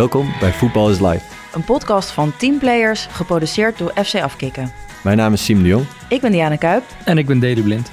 [0.00, 1.20] Welkom bij Voetbal is Live.
[1.52, 4.72] Een podcast van teamplayers, geproduceerd door FC Afkikken.
[5.02, 5.86] Mijn naam is Sim de Jong.
[6.08, 6.84] Ik ben Diana Kuip.
[7.04, 7.88] En ik ben Dede Blind.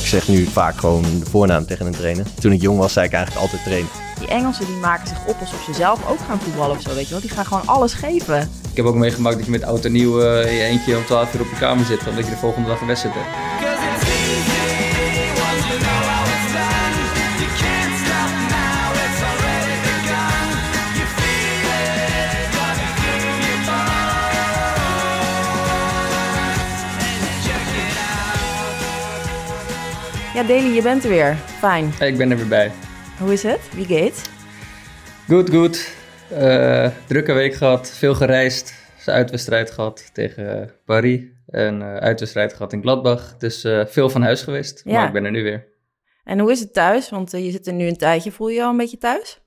[0.00, 2.26] Ik zeg nu vaak gewoon de voornaam tegen een trainer.
[2.40, 3.90] Toen ik jong was, zei ik eigenlijk altijd trainen.
[4.18, 7.04] Die Engelsen die maken zich op alsof ze zelf ook gaan voetballen of zo, weet
[7.04, 7.20] je wel.
[7.20, 8.40] Die gaan gewoon alles geven.
[8.70, 11.34] Ik heb ook meegemaakt dat je met oud en nieuw uh, je eentje om 12
[11.34, 13.59] uur op je kamer zit, omdat je de volgende dag een wedstrijd hebt.
[30.40, 31.36] Ja, Deli, je bent er weer.
[31.36, 31.90] Fijn.
[31.90, 32.72] Hey, ik ben er weer bij.
[33.18, 33.74] Hoe is het?
[33.74, 34.30] Wie gaat?
[35.28, 35.94] Goed, goed.
[36.32, 38.74] Uh, drukke week gehad, veel gereisd.
[39.06, 41.20] Een uitwedstrijd gehad tegen Paris.
[41.46, 43.36] En uh, uitwedstrijd gehad in Gladbach.
[43.36, 44.82] Dus uh, veel van huis geweest.
[44.84, 44.92] Ja.
[44.92, 45.68] Maar ik ben er nu weer.
[46.24, 47.10] En hoe is het thuis?
[47.10, 48.32] Want je zit er nu een tijdje.
[48.32, 49.40] Voel je je al een beetje thuis?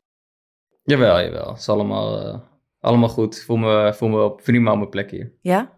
[0.83, 1.49] Jawel, jawel.
[1.49, 2.41] Het is allemaal,
[2.79, 3.35] allemaal goed.
[3.35, 5.31] Ik voel me, voel me op, prima op mijn plek hier.
[5.41, 5.71] Ja?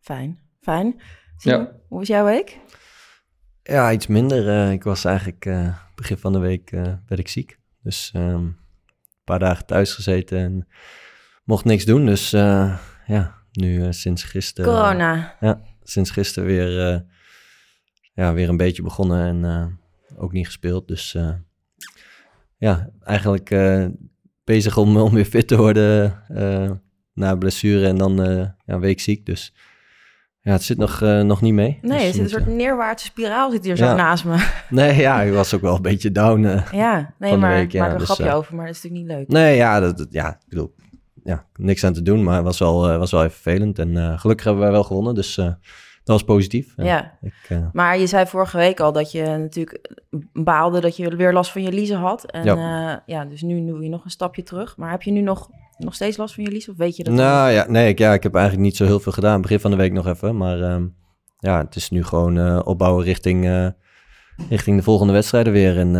[0.00, 0.38] Fijn.
[0.60, 1.00] Fijn.
[1.38, 1.72] Ja.
[1.88, 2.58] Hoe was jouw week?
[3.68, 4.46] Ja, iets minder.
[4.46, 7.58] Uh, ik was eigenlijk uh, begin van de week uh, werd ik ziek.
[7.82, 8.56] Dus um, een
[9.24, 10.68] paar dagen thuis gezeten en
[11.44, 12.06] mocht niks doen.
[12.06, 14.72] Dus ja, nu sinds gisteren...
[14.72, 15.36] Corona.
[15.40, 17.04] ja, sinds gisteren weer,
[18.14, 19.78] ja, weer een beetje begonnen en
[20.16, 20.88] ook niet gespeeld.
[20.88, 21.16] Dus
[22.56, 23.56] ja, eigenlijk
[24.44, 26.22] bezig om, om weer fit te worden
[27.12, 29.26] na blessure en dan ja, een week ziek.
[29.26, 29.52] Dus
[30.48, 31.78] ja, het zit nog, uh, nog niet mee.
[31.82, 34.46] Nee, dus het zit een soort neerwaartse spiraal zit hier zo naast me.
[34.68, 37.80] Nee, ja, ik was ook wel een beetje down uh, Ja, nee, maar week, ja,
[37.80, 39.28] maak er een dus, grapje uh, over, maar dat is natuurlijk niet leuk.
[39.28, 40.74] Nee, ja, dat, dat, ja ik bedoel,
[41.24, 43.78] ja, niks aan te doen, maar het was wel, was wel even vervelend.
[43.78, 45.40] En gelukkig hebben wij wel gewonnen, dus
[46.12, 46.72] was positief.
[46.76, 49.96] Ja, ik, maar je zei vorige week al dat je natuurlijk
[50.32, 52.30] baalde dat je weer last van je liezen had.
[52.30, 54.76] En ja, ja dus nu doe je nog een stapje terug.
[54.76, 56.68] Maar heb je nu nog nog steeds last van je lies?
[56.68, 57.14] Of weet je dat?
[57.14, 59.40] Nou ja, nee, ik, ja, ik heb eigenlijk niet zo heel veel gedaan.
[59.40, 60.36] Begin van de week nog even.
[60.36, 60.96] Maar um,
[61.38, 63.72] ja, het is nu gewoon uh, opbouwen richting,
[64.48, 65.78] richting de volgende wedstrijden weer.
[65.78, 65.92] En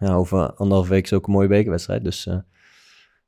[0.00, 2.04] ja, over anderhalf week is ook een mooie bekerwedstrijd.
[2.04, 2.28] Dus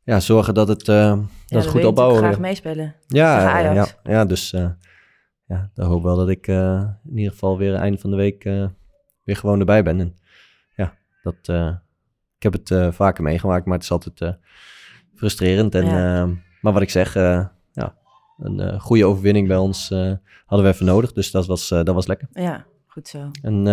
[0.02, 2.18] ja, zorgen dat het, ja, dat het goed opbouwen.
[2.18, 2.94] Ik graag meespelen.
[3.06, 4.54] Ja, ja, ja, dus
[5.46, 8.42] ja, dan hoop ik wel dat ik in ieder geval weer einde van de week
[9.24, 10.00] weer gewoon erbij ben.
[10.00, 10.16] En
[10.76, 11.48] ja, dat,
[12.36, 14.38] ik heb het vaker meegemaakt, maar het is altijd
[15.14, 15.74] frustrerend.
[15.74, 16.26] En, ja.
[16.60, 17.14] maar wat ik zeg,
[17.72, 17.96] ja,
[18.38, 19.88] een goede overwinning bij ons
[20.46, 21.12] hadden we even nodig.
[21.12, 22.28] Dus dat was, dat was lekker.
[22.32, 23.30] Ja, goed zo.
[23.42, 23.64] En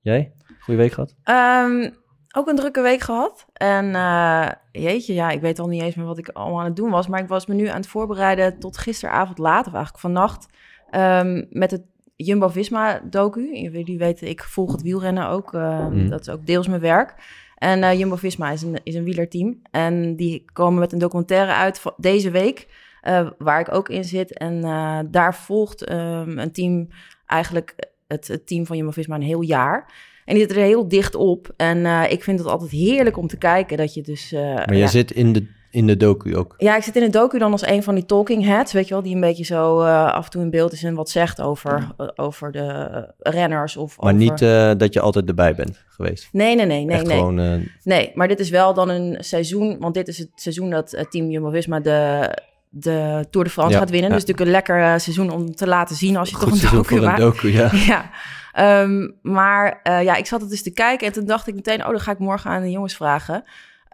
[0.00, 0.32] jij?
[0.60, 1.14] Goede week gehad?
[1.24, 2.00] Um,
[2.34, 3.46] ook een drukke week gehad.
[3.52, 6.76] En uh, jeetje, ja, ik weet al niet eens meer wat ik allemaal aan het
[6.76, 7.06] doen was.
[7.06, 10.46] Maar ik was me nu aan het voorbereiden tot gisteravond laat, of eigenlijk vannacht,
[10.94, 11.82] um, met het
[12.16, 13.56] Jumbo-Visma-docu.
[13.56, 15.52] Jullie weten, ik volg het wielrennen ook.
[15.52, 16.08] Uh, mm.
[16.10, 17.14] Dat is ook deels mijn werk.
[17.56, 19.60] En uh, Jumbo-Visma is een, is een wielerteam.
[19.70, 22.66] En die komen met een documentaire uit deze week,
[23.08, 24.38] uh, waar ik ook in zit.
[24.38, 26.88] En uh, daar volgt um, een team,
[27.26, 27.74] eigenlijk
[28.06, 29.92] het, het team van Jumbo-Visma een heel jaar.
[30.24, 31.52] En die zit er heel dicht op.
[31.56, 34.32] En ik vind het altijd heerlijk om te kijken dat je dus...
[34.32, 36.54] maar je ja, zit in de in de docu ook?
[36.58, 38.94] Ja, ik zit in de docu dan als een van die talking heads, weet je
[38.94, 41.40] wel, die een beetje zo uh, af en toe in beeld is en wat zegt
[41.40, 43.76] over, uh, over de renners.
[43.76, 44.24] Of maar over...
[44.24, 44.38] niet
[44.78, 46.28] dat je altijd erbij bent geweest?
[46.32, 46.84] Nee, nee, nee.
[46.84, 47.16] nee, Echt nee.
[47.16, 51.04] Gewoon, nee, maar dit is wel dan een seizoen, want dit is het seizoen dat
[51.10, 52.30] Team Jumbo-Visma de,
[52.68, 54.10] de Tour de France Ja, gaat winnen.
[54.10, 54.16] ja.
[54.16, 56.82] Dus natuurlijk een lekker seizoen om te laten zien als je Goed toch een seizoen
[56.82, 57.20] docu voor een maakt.
[57.20, 57.70] docu, ja.
[58.54, 61.84] Ja, um, maar ja, ik zat het dus te kijken en toen dacht ik meteen,
[61.84, 63.44] oh, dan ga ik morgen aan de jongens vragen.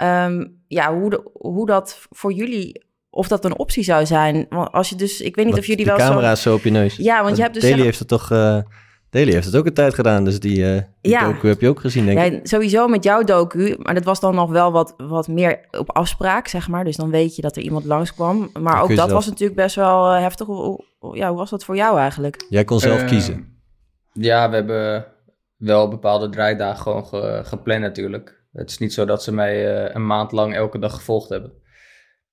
[0.02, 4.46] Um, ja, hoe, de, hoe dat voor jullie, of dat een optie zou zijn.
[4.48, 6.54] Want als je dus, ik weet niet Wat, of jullie de wel camera's zo...
[6.54, 6.96] op je neus.
[6.96, 7.62] Ja, want je hebt dus...
[7.62, 8.30] Zeg- heeft het toch...
[8.30, 8.58] Uh,
[9.10, 11.24] Daly heeft het ook een tijd gedaan, dus die, uh, die Ja.
[11.32, 12.32] docu heb je ook gezien, denk ik.
[12.32, 15.92] Ja, sowieso met jouw docu, maar dat was dan nog wel wat, wat meer op
[15.96, 16.84] afspraak, zeg maar.
[16.84, 18.50] Dus dan weet je dat er iemand langskwam.
[18.60, 20.46] Maar ook dat zelf- was natuurlijk best wel eh, heftig.
[20.46, 22.46] Hoe, hoe- ja, hoe was dat voor jou eigenlijk?
[22.48, 23.60] Jij kon zelf Eh, kiezen.
[24.12, 25.06] Ja, we hebben
[25.56, 28.37] wel bepaalde draaidagen gewoon ge- gepland natuurlijk.
[28.58, 31.52] Het is niet zo dat ze mij eh, een maand lang elke dag gevolgd hebben.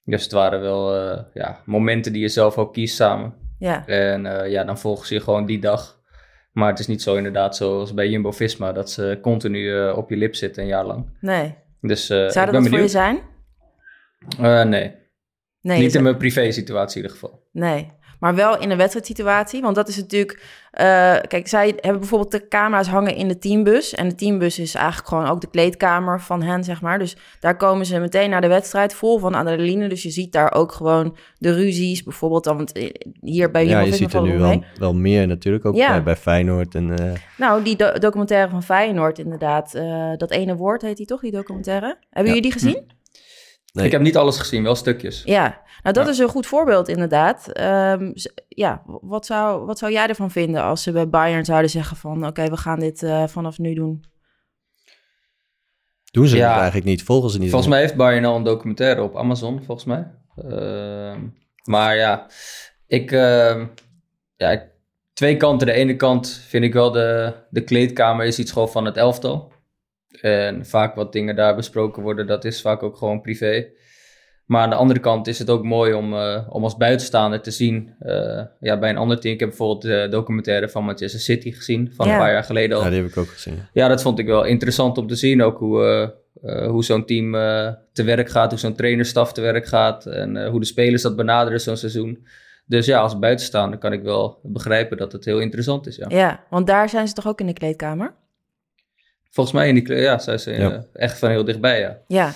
[0.04, 3.34] Dus het waren wel eh, ja, momenten die je zelf ook kiest samen.
[3.60, 6.04] Ja, En eh, ja, dan volgen ze je gewoon die dag.
[6.52, 8.72] Maar het is niet zo inderdaad zoals bij Jumbo-Visma...
[8.72, 11.18] dat ze continu op je lip zitten een jaar lang.
[11.22, 11.56] nee.
[11.82, 13.20] Dus Zou dat wat voor je zijn?
[14.38, 14.96] Nee,
[15.66, 17.48] Nee, niet in mijn privé situatie in ieder geval.
[17.52, 17.92] Nee.
[18.20, 19.62] Maar wel in een wedstrijdsituatie.
[19.62, 20.42] Want dat is natuurlijk...
[20.72, 20.86] eh,
[21.28, 23.94] kijk, zij hebben bijvoorbeeld de camera's hangen in de teambus.
[23.94, 27.00] En de teambus is eigenlijk gewoon ook de kleedkamer van hen, zeg maar.
[27.00, 29.88] Dus daar komen ze meteen naar de wedstrijd vol van adrenaline.
[29.90, 32.04] Dus je ziet daar ook gewoon de ruzies.
[32.04, 32.90] Bijvoorbeeld dan, want eh,
[33.22, 35.88] hier bij Ja, je ziet er nu wel, wel meer natuurlijk, ook Ja.
[35.92, 36.76] bij, bij Feyenoord.
[36.76, 39.72] En, eh, Nou, die do- documentaire van Feyenoord inderdaad.
[40.18, 41.86] dat ene woord heet die toch, die documentaire?
[41.86, 42.24] Hebben Ja.
[42.24, 42.94] jullie die gezien?
[43.76, 43.86] Nee.
[43.86, 45.22] Ik heb niet alles gezien, wel stukjes.
[45.26, 46.12] Ja, nou dat Ja.
[46.12, 47.48] is een goed voorbeeld inderdaad.
[47.52, 48.12] Ehm,
[48.48, 52.26] ja, wat zou, wat zou jij ervan vinden als ze bij Bayern zouden zeggen van...
[52.28, 54.04] oké, we gaan dit eh, vanaf nu doen?
[56.12, 56.48] doen ze Ja.
[56.48, 57.50] het eigenlijk niet, volgen ze niet.
[57.50, 60.12] Volgens mij heeft Bayern al een documentaire op Amazon, volgens mij.
[60.36, 61.20] Ehm,
[61.64, 62.28] maar ja,
[62.88, 63.66] ik, ehm,
[64.36, 64.70] ja, ik-
[65.14, 65.68] twee kanten.
[65.68, 69.52] De ene kant vind ik wel de, de kleedkamer is iets gewoon van het elftal.
[70.26, 73.66] En vaak wat dingen daar besproken worden, dat is vaak ook gewoon privé.
[74.46, 77.52] Maar aan de andere kant is het ook mooi om, eh, om als buitenstaander te
[77.52, 77.94] zien.
[78.00, 79.34] eh, ja, bij een ander team.
[79.34, 82.14] Ik heb bijvoorbeeld de documentaire van Manchester City gezien, van Ja.
[82.14, 82.84] een paar jaar geleden al.
[82.84, 83.60] Ja, die heb ik ook gezien.
[83.74, 85.44] Ja, dat vond ik wel interessant om te zien.
[85.44, 85.84] Ook hoe,
[86.44, 90.06] eh, eh, hoe zo'n team eh, te werk gaat, hoe zo'n trainerstaf te werk gaat.
[90.06, 92.28] En eh, hoe de spelers dat benaderen zo'n seizoen.
[92.66, 95.96] Dus ja, als buitenstaander kan ik wel begrijpen dat het heel interessant is.
[95.96, 96.06] Ja.
[96.10, 98.14] Ja, want daar zijn ze toch ook in de kleedkamer?
[99.36, 100.72] Volgens mij in die ja, zijn ze Ja.
[100.72, 101.80] eh, echt van heel dichtbij.
[101.80, 101.98] Ja.
[102.08, 102.34] Ja,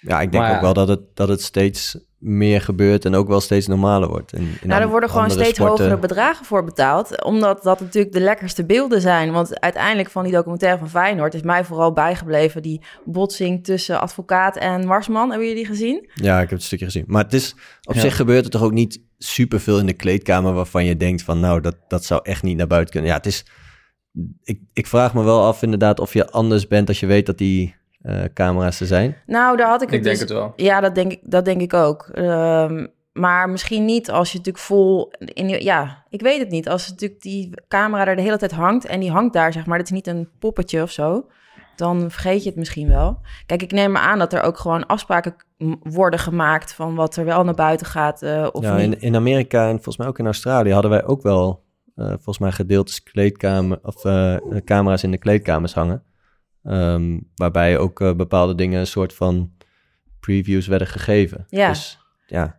[0.00, 3.28] Ja, ik denk Maar ook wel dat het, dat het steeds meer gebeurt en ook
[3.28, 4.32] wel steeds normaler wordt.
[4.32, 7.24] En, in nou, er worden gewoon steeds sporten- hogere bedragen voor betaald.
[7.24, 9.32] Omdat dat natuurlijk de lekkerste beelden zijn.
[9.32, 11.34] Want uiteindelijk van die documentaire van Feyenoord...
[11.34, 15.28] is mij vooral bijgebleven die botsing tussen advocaat en Marsman.
[15.30, 16.08] Hebben jullie die gezien?
[16.14, 17.04] Ja, ik heb het stukje gezien.
[17.06, 18.00] Maar het is, op Ja.
[18.00, 21.60] zich gebeurt er toch ook niet superveel in de kleedkamer waarvan je denkt van nou,
[21.60, 23.10] dat, dat zou echt niet naar buiten kunnen.
[23.10, 23.44] Ja, het is,
[24.42, 27.38] ik, ik vraag me wel af inderdaad of je anders bent als je weet dat
[27.38, 29.16] die eh, camera's er zijn.
[29.26, 30.52] Nou, daar had ik het Ik denk dus- het wel.
[30.56, 32.08] Ja, dat denk ik, dat denk ik ook.
[32.12, 35.12] Ehm, maar misschien niet als je natuurlijk vol...
[35.18, 36.68] In, je- ja, ik weet het niet.
[36.68, 38.86] Als natuurlijk die camera er de hele tijd hangt...
[38.86, 41.26] en die hangt daar, zeg maar, dat is niet een poppetje of zo...
[41.76, 43.18] dan vergeet je het misschien wel.
[43.46, 45.34] Kijk, ik neem me aan dat er ook gewoon afspraken
[45.82, 46.74] worden gemaakt...
[46.74, 48.84] van wat er wel naar buiten gaat eh, of ja, niet.
[48.94, 51.63] in, in Amerika en volgens mij ook in Australië hadden wij ook wel
[51.94, 56.02] eh, volgens mij gedeeltes kleedkamer of eh, camera's in de kleedkamers hangen.
[56.62, 59.52] Ehm, waarbij ook eh, bepaalde dingen een soort van
[60.20, 61.46] previews werden gegeven.
[61.48, 61.68] Ja.
[61.68, 62.56] Dus ja.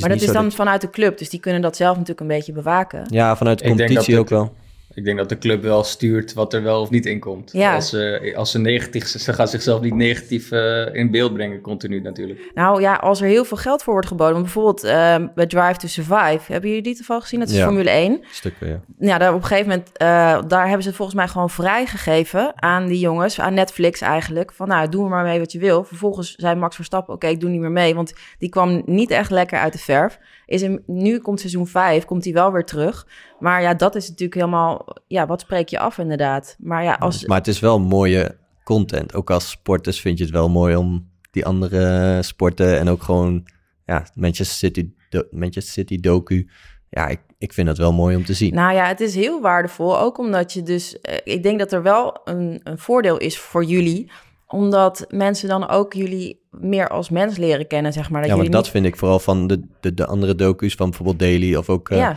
[0.00, 2.52] maar dat is dan vanuit de club, dus die kunnen dat zelf natuurlijk een beetje
[2.52, 3.04] bewaken.
[3.10, 4.54] Ja, vanuit de competitie ook wel.
[4.98, 7.52] Ik denk dat de club wel stuurt wat er wel of niet in komt.
[7.52, 7.74] Ja.
[7.74, 12.00] Als, ze, als ze negatief, ze gaan zichzelf niet negatief eh, in beeld brengen continu
[12.00, 12.50] natuurlijk.
[12.54, 14.42] Nou ja, als er heel veel geld voor wordt geboden...
[14.42, 16.52] bijvoorbeeld ehm, bij Drive to Survive...
[16.52, 17.40] hebben jullie die toevallig gezien?
[17.40, 17.64] Dat is Ja.
[17.64, 18.20] Formule 1.
[18.30, 18.80] Stukken, ja.
[18.98, 20.06] ja, daar op een gegeven moment, eh,
[20.48, 24.52] daar hebben ze het volgens mij gewoon vrijgegeven aan die jongens, aan Netflix eigenlijk.
[24.52, 25.84] Van nou, doe maar mee wat je wil.
[25.84, 29.30] Vervolgens zei Max Verstappen, oké, ik doe niet meer mee, want die kwam niet echt
[29.30, 30.18] lekker uit de verf.
[30.46, 33.06] Is in, nu komt seizoen 5, komt hij wel weer terug.
[33.38, 36.56] Maar ja, dat is natuurlijk helemaal, ja, wat spreek je af inderdaad.
[36.58, 39.14] Maar ja, als, Maar het is wel mooie content.
[39.14, 43.46] Ook als sporters vind je het wel mooi om die andere sporten en ook gewoon
[43.84, 44.90] ja, Manchester City,
[45.30, 46.50] Manchester City docu.
[46.90, 48.54] Ja, ik, ik vind dat wel mooi om te zien.
[48.54, 49.98] Nou ja, het is heel waardevol.
[49.98, 51.00] Ook omdat je dus.
[51.00, 54.10] eh, ik denk dat er wel een, een voordeel is voor jullie.
[54.46, 58.20] Omdat mensen dan ook jullie meer als mens leren kennen, zeg maar.
[58.20, 61.18] Dat ja, maar dat vind ik vooral van de, de, de andere docu's van bijvoorbeeld
[61.18, 62.10] Daily of ook eh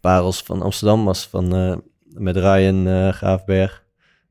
[0.00, 1.76] Parels van Amsterdam was van eh,
[2.14, 3.84] met Ryan eh, Graafberg.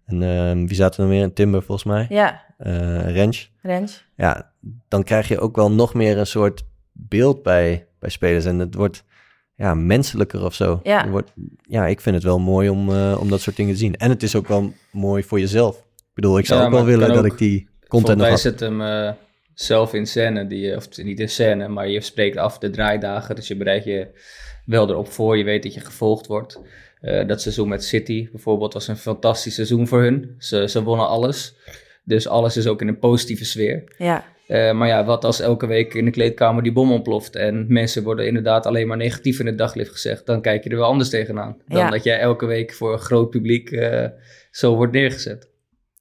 [0.05, 1.23] En eh, wie zaten er nog meer?
[1.25, 2.05] in Timber volgens mij.
[2.09, 3.51] ja, Eh Rens.
[3.61, 4.05] Rens.
[4.15, 4.51] Ja,
[4.87, 8.45] dan krijg je ook wel nog meer een soort beeld bij, bij spelers.
[8.45, 9.03] En het wordt
[9.55, 10.79] ja, menselijker of zo.
[10.83, 11.01] Ja.
[11.01, 11.31] Het wordt,
[11.67, 13.95] ja, ik vind het wel mooi om, eh, om dat soort dingen te zien.
[13.95, 15.77] En het is ook wel mooi voor jezelf.
[15.77, 18.39] Ik bedoel, ik zou Ja, ook wel willen dat ook- ik die content nog had.
[18.39, 19.15] zetten hem
[19.53, 23.35] zelf in scène, die, of niet in scène, maar je spreekt af de draaidagen.
[23.35, 24.07] Dus je bereidt je
[24.65, 26.59] wel erop voor, je weet dat je gevolgd wordt.
[27.03, 30.35] Eh, dat seizoen met City bijvoorbeeld was een fantastisch seizoen voor hun.
[30.37, 31.55] Ze, ze wonnen alles.
[32.03, 33.83] Dus alles is ook in een positieve sfeer.
[33.97, 37.65] Ja, Eh, maar ja, wat als elke week in de kleedkamer die bom ontploft en
[37.67, 40.85] mensen worden inderdaad alleen maar negatief in het daglicht gezegd, dan kijk je er wel
[40.87, 41.57] anders tegenaan.
[41.67, 41.89] Dan Ja.
[41.89, 44.05] dat jij elke week voor een groot publiek eh,
[44.51, 45.47] zo wordt neergezet.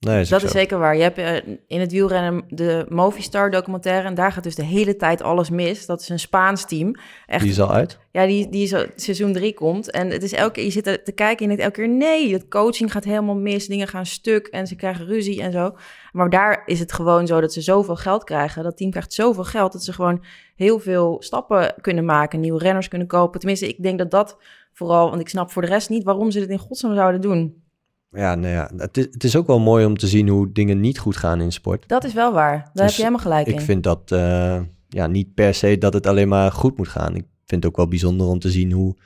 [0.06, 0.47] Nee, is dat zo.
[0.47, 0.97] is zeker waar.
[0.97, 4.97] Je hebt eh, in het wielrennen de Movistar documentaire en daar gaat dus de hele
[4.97, 5.87] tijd alles mis.
[5.87, 6.94] Dat is een Spaans team.
[7.26, 7.99] Echt, Die is al uit.
[8.11, 9.90] Ja, die, die zo, seizoen drie komt.
[9.90, 11.99] En het is elke keer, je zit er te kijken en je denkt elke keer...
[11.99, 14.47] nee, het coaching gaat helemaal mis, dingen gaan stuk...
[14.47, 15.76] en ze krijgen ruzie en zo.
[16.12, 18.62] Maar daar is het gewoon zo dat ze zoveel geld krijgen.
[18.62, 20.25] Dat team krijgt zoveel geld dat ze gewoon
[20.56, 22.40] heel veel stappen kunnen maken...
[22.40, 23.40] nieuwe renners kunnen kopen.
[23.40, 24.37] Tenminste, ik denk dat dat
[24.73, 25.09] vooral...
[25.09, 27.62] want ik snap voor de rest niet waarom ze dit in godsnaam zouden doen.
[28.12, 30.81] Ja, nou ja, het is, het is ook wel mooi om te zien hoe dingen
[30.81, 31.88] niet goed gaan in sport.
[31.88, 32.57] Dat is wel waar.
[32.57, 33.61] Daar Dus heb je helemaal gelijk Ik in.
[33.61, 37.14] vind dat eh, ja, niet per se dat het alleen maar goed moet gaan.
[37.14, 38.97] Ik vind het ook wel bijzonder om te zien hoe,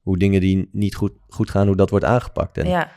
[0.00, 2.58] hoe dingen die niet goed, goed gaan, hoe dat wordt aangepakt.
[2.58, 2.88] En Ja,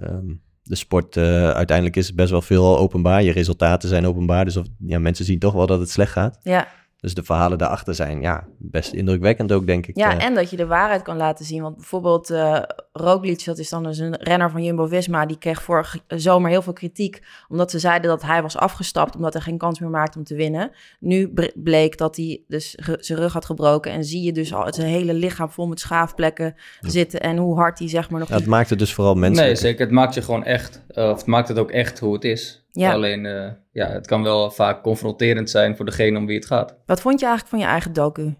[0.00, 0.26] Ehm,
[0.62, 3.22] de sport, eh, uiteindelijk is best wel veel openbaar.
[3.22, 4.44] Je resultaten zijn openbaar.
[4.44, 6.38] Dus of, ja, mensen zien toch wel dat het slecht gaat.
[6.42, 6.66] ja.
[7.02, 9.96] Dus de verhalen daarachter zijn ja, best indrukwekkend ook, denk ik.
[9.96, 11.62] Ja, Eh, en dat je de waarheid kan laten zien.
[11.62, 15.26] Want bijvoorbeeld eh Roglic, dat is dan dus een renner van Jumbo-Visma...
[15.26, 17.22] die kreeg vorige zomer heel veel kritiek...
[17.48, 19.16] omdat ze zeiden dat hij was afgestapt...
[19.16, 20.70] omdat hij geen kans meer maakte om te winnen.
[21.00, 23.92] Nu bleek dat hij dus zijn rug had gebroken...
[23.92, 27.20] en zie je dus al zijn hele lichaam vol met schaafplekken zitten...
[27.20, 28.28] en hoe hard hij zeg maar nog...
[28.28, 29.44] ja, het maakt het dus vooral mensen.
[29.44, 29.80] Nee, zeker.
[29.80, 32.61] Het maakt je gewoon echt, eh, of het maakt het ook echt hoe het is.
[32.72, 32.92] Ja.
[32.92, 36.76] Alleen, eh, ja, het kan wel vaak confronterend zijn voor degene om wie het gaat.
[36.86, 38.34] Wat vond je eigenlijk van je eigen docu?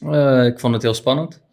[0.00, 1.44] Eh, ik vond het heel spannend.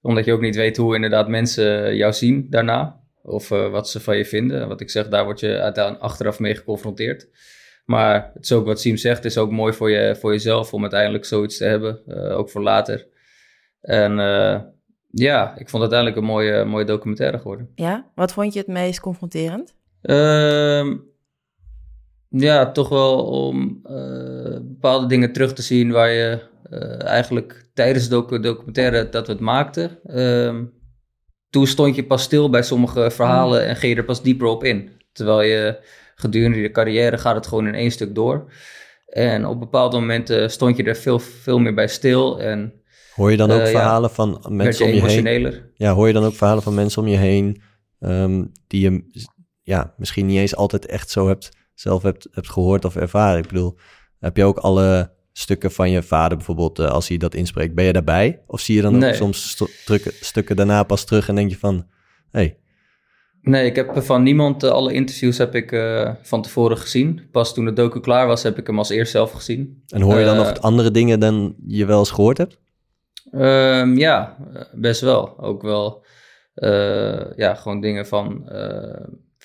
[0.00, 3.00] Omdat je ook niet weet hoe inderdaad mensen jou zien daarna.
[3.22, 4.68] Of eh, wat ze van je vinden.
[4.68, 7.28] Wat ik zeg, daar word je uiteindelijk achteraf mee geconfronteerd.
[7.84, 10.82] Maar het is ook wat Siem zegt, is ook mooi voor, je, voor jezelf om
[10.82, 12.06] uiteindelijk zoiets te hebben.
[12.36, 13.06] ook voor later.
[13.80, 14.16] En
[15.10, 17.72] ja, ik vond het uiteindelijk een mooie, mooie documentaire geworden.
[17.74, 18.10] Ja?
[18.14, 19.77] Wat vond je het meest confronterend?
[20.02, 20.96] Ehm,
[22.28, 26.38] ja, toch wel om eh, bepaalde dingen terug te zien waar je
[26.70, 29.98] eh, eigenlijk tijdens de docu- documentaire dat we het maakten.
[30.06, 30.64] ehm,
[31.50, 34.64] toen stond je pas stil bij sommige verhalen en ging je er pas dieper op
[34.64, 34.90] in.
[35.12, 35.78] Terwijl je
[36.14, 38.52] gedurende je carrière gaat het gewoon in één stuk door.
[39.06, 42.72] En op bepaalde momenten stond je er veel, veel meer bij stil en
[43.14, 43.78] Hoor je dan ook Eh, ja.
[43.78, 45.26] verhalen van werd mensen je om je heen?
[45.26, 45.70] emotioneler.
[45.74, 47.62] Ja, hoor je dan ook verhalen van mensen om je heen...
[48.00, 49.04] ehm, die je
[49.68, 53.42] ja, misschien niet eens altijd echt zo hebt, zelf hebt, hebt gehoord of ervaren?
[53.42, 53.78] Ik bedoel,
[54.18, 57.84] heb je ook alle stukken van je vader bijvoorbeeld, eh, als hij dat inspreekt, ben
[57.84, 58.42] je daarbij?
[58.46, 61.58] Of zie je dan ook soms stu- stukken, stukken daarna pas terug en denk je
[61.58, 61.86] van...
[62.30, 62.58] Hey,
[63.42, 67.28] Nee, ik heb van niemand eh, alle interviews heb ik eh, van tevoren gezien.
[67.30, 69.82] Pas toen de docu klaar was, heb ik hem als eerst zelf gezien.
[69.88, 72.58] en hoor je dan nog andere dingen dan je wel eens gehoord hebt?
[73.30, 74.36] Ehm, ja,
[74.72, 75.38] best wel.
[75.38, 76.04] Ook wel,
[77.36, 78.48] ja, gewoon dingen van,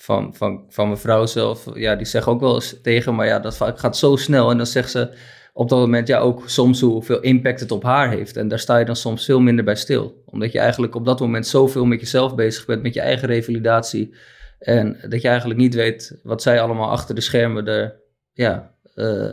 [0.04, 1.66] van, van, van mijn vrouw zelf.
[1.74, 4.50] Ja, die zeggen ook wel eens tegen, maar ja, dat gaat zo snel.
[4.50, 5.16] En dan zegt ze
[5.52, 8.36] op dat moment ja ook soms hoeveel impact het op haar heeft.
[8.36, 10.22] En daar sta je dan soms veel minder bij stil.
[10.26, 14.14] Omdat je eigenlijk op dat moment zoveel met jezelf bezig bent, met je eigen revalidatie.
[14.58, 18.00] En dat je eigenlijk niet weet wat zij allemaal achter de schermen er,
[18.32, 19.32] ja, eh,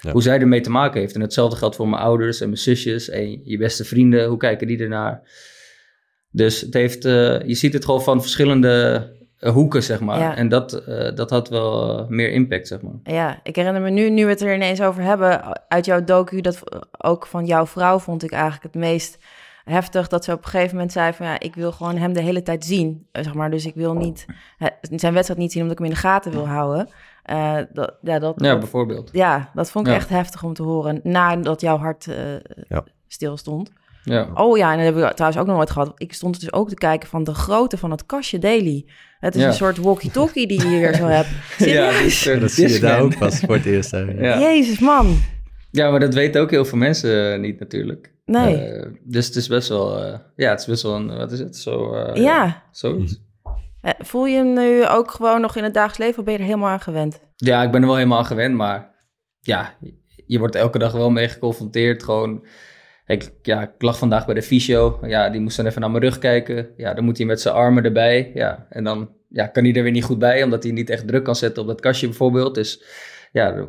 [0.00, 0.12] Ja.
[0.12, 1.14] hoe zij ermee te maken heeft.
[1.14, 4.26] En hetzelfde geldt voor mijn ouders en mijn zusjes en je beste vrienden.
[4.26, 5.30] Hoe kijken die ernaar?
[6.30, 10.18] Dus het heeft, eh, je ziet het gewoon van verschillende hoeken, zeg maar.
[10.18, 10.36] Ja.
[10.36, 12.92] En dat, eh, dat had wel eh, meer impact, zeg maar.
[13.14, 16.40] Ja, ik herinner me nu, nu we het er ineens over hebben, uit jouw docu,
[16.40, 16.62] dat
[16.98, 19.18] ook van jouw vrouw vond ik eigenlijk het meest
[19.64, 20.08] heftig.
[20.08, 22.42] Dat ze op een gegeven moment zei van ja, ik wil gewoon hem de hele
[22.42, 23.06] tijd zien.
[23.12, 23.50] eh, Zeg maar.
[23.50, 24.26] Dus ik wil niet
[24.58, 26.88] eh, zijn wedstrijd niet zien omdat ik hem in de gaten wil houden.
[27.22, 29.08] Eh, dat, ja, dat, Ja, bijvoorbeeld.
[29.12, 29.98] ja, dat vond ik Ja.
[29.98, 31.00] echt heftig om te horen.
[31.02, 32.16] Nadat jouw hart eh,
[32.68, 32.84] Ja.
[33.08, 33.72] stil stond.
[34.04, 34.28] Ja.
[34.34, 35.92] Oh ja, en dat heb ik trouwens ook nog nooit gehad.
[35.96, 38.86] Ik stond dus ook te kijken van de grootte van het kastje Daily.
[39.20, 39.46] Het is Ja.
[39.46, 41.28] een soort walkie-talkie die je hier zo hebt.
[41.58, 42.40] Ja, Serieus?
[42.40, 43.90] dat zie je daar ook pas voor het eerst.
[43.90, 44.38] Ja.
[44.48, 45.16] Jezus, man.
[45.70, 48.12] Ja, maar dat weten ook heel veel mensen eh, niet natuurlijk.
[48.24, 48.56] Nee.
[48.56, 51.38] Eh, dus het is best wel, eh, ja, het is best wel een, wat is
[51.38, 51.56] het?
[51.56, 52.62] Zo, eh, ja.
[52.70, 53.20] Zoiets.
[53.80, 56.38] Eh, Voel je hem nu ook gewoon nog in het dagelijks leven of ben je
[56.40, 57.20] er helemaal aan gewend?
[57.36, 58.90] Ja, ik ben er wel helemaal aan gewend, maar
[59.40, 59.74] ja,
[60.26, 62.02] je wordt elke dag wel mee geconfronteerd.
[62.02, 62.44] Gewoon,
[63.06, 64.98] ik, ja, ik lag vandaag bij de fysio.
[65.02, 66.68] Ja, die moest dan even naar mijn rug kijken.
[66.76, 68.30] Ja, dan moet hij met zijn armen erbij.
[68.34, 71.06] Ja, en dan ja, kan hij er weer niet goed bij, omdat hij niet echt
[71.06, 72.54] druk kan zetten op dat kastje bijvoorbeeld.
[72.54, 72.84] Dus
[73.32, 73.68] ja,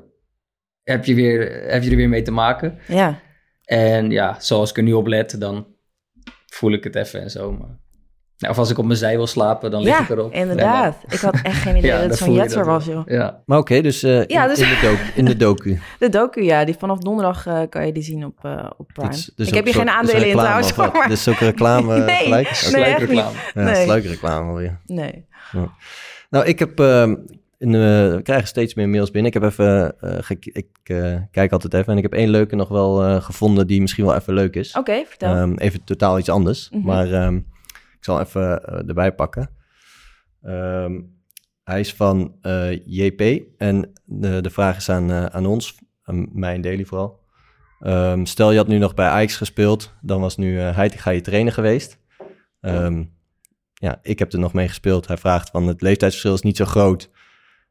[0.83, 2.77] heb je, weer, heb je er weer mee te maken.
[2.87, 3.21] Ja.
[3.63, 5.67] En ja, zoals ik er nu op let, dan
[6.45, 7.51] voel ik het even en zo.
[7.51, 7.79] Maar,
[8.43, 10.33] nou, of als ik op mijn zij wil slapen, dan lig Ja, ik erop.
[10.33, 10.95] inderdaad.
[11.09, 13.01] Ik had echt geen idee Ja, dat het zo'n jetser was, joh.
[13.07, 13.41] Ja.
[13.45, 15.79] Maar oké, dus, eh, Ja, dus- In, de docu, in de docu.
[15.99, 19.09] De docu, ja, die vanaf donderdag eh, kan je die zien op, eh, op Prime.
[19.09, 21.11] Is ik heb hier geen is aandelen in reclame, trouwens, of maar...
[21.11, 22.17] Is ook reclame Nee.
[22.17, 22.45] gelijk?
[22.45, 23.29] Nee, Sluikreclame.
[23.37, 23.83] echt Ja, Nee.
[23.83, 24.79] sluikreclame alweer.
[24.85, 25.25] Nee.
[26.29, 26.79] Nou, ik heb...
[26.79, 27.15] ehm,
[27.57, 27.79] in, eh,
[28.15, 29.31] we krijgen steeds meer mails binnen.
[29.33, 29.99] Ik heb even...
[29.99, 31.91] eh, ik eh, kijk altijd even.
[31.91, 34.77] En ik heb één leuke nog wel eh, gevonden die misschien wel even leuk is.
[34.77, 35.33] Oké, vertel.
[35.35, 36.69] Ehm, even totaal iets anders.
[36.71, 36.85] Mhm.
[36.85, 37.39] Maar ehm,
[38.03, 39.49] ik zal even eh, erbij pakken.
[40.41, 41.01] Ehm,
[41.63, 43.43] hij is van eh, JP.
[43.57, 47.21] En de, de vraag is aan, eh, aan ons, aan mij en Daily vooral.
[47.79, 51.21] Ehm, stel je had nu nog bij Ajax gespeeld, dan was nu uh, Heitinga je
[51.21, 51.99] trainer geweest.
[52.61, 53.03] Ehm,
[53.73, 55.07] ja, ik heb er nog mee gespeeld.
[55.07, 57.09] Hij vraagt van het leeftijdsverschil is niet zo groot.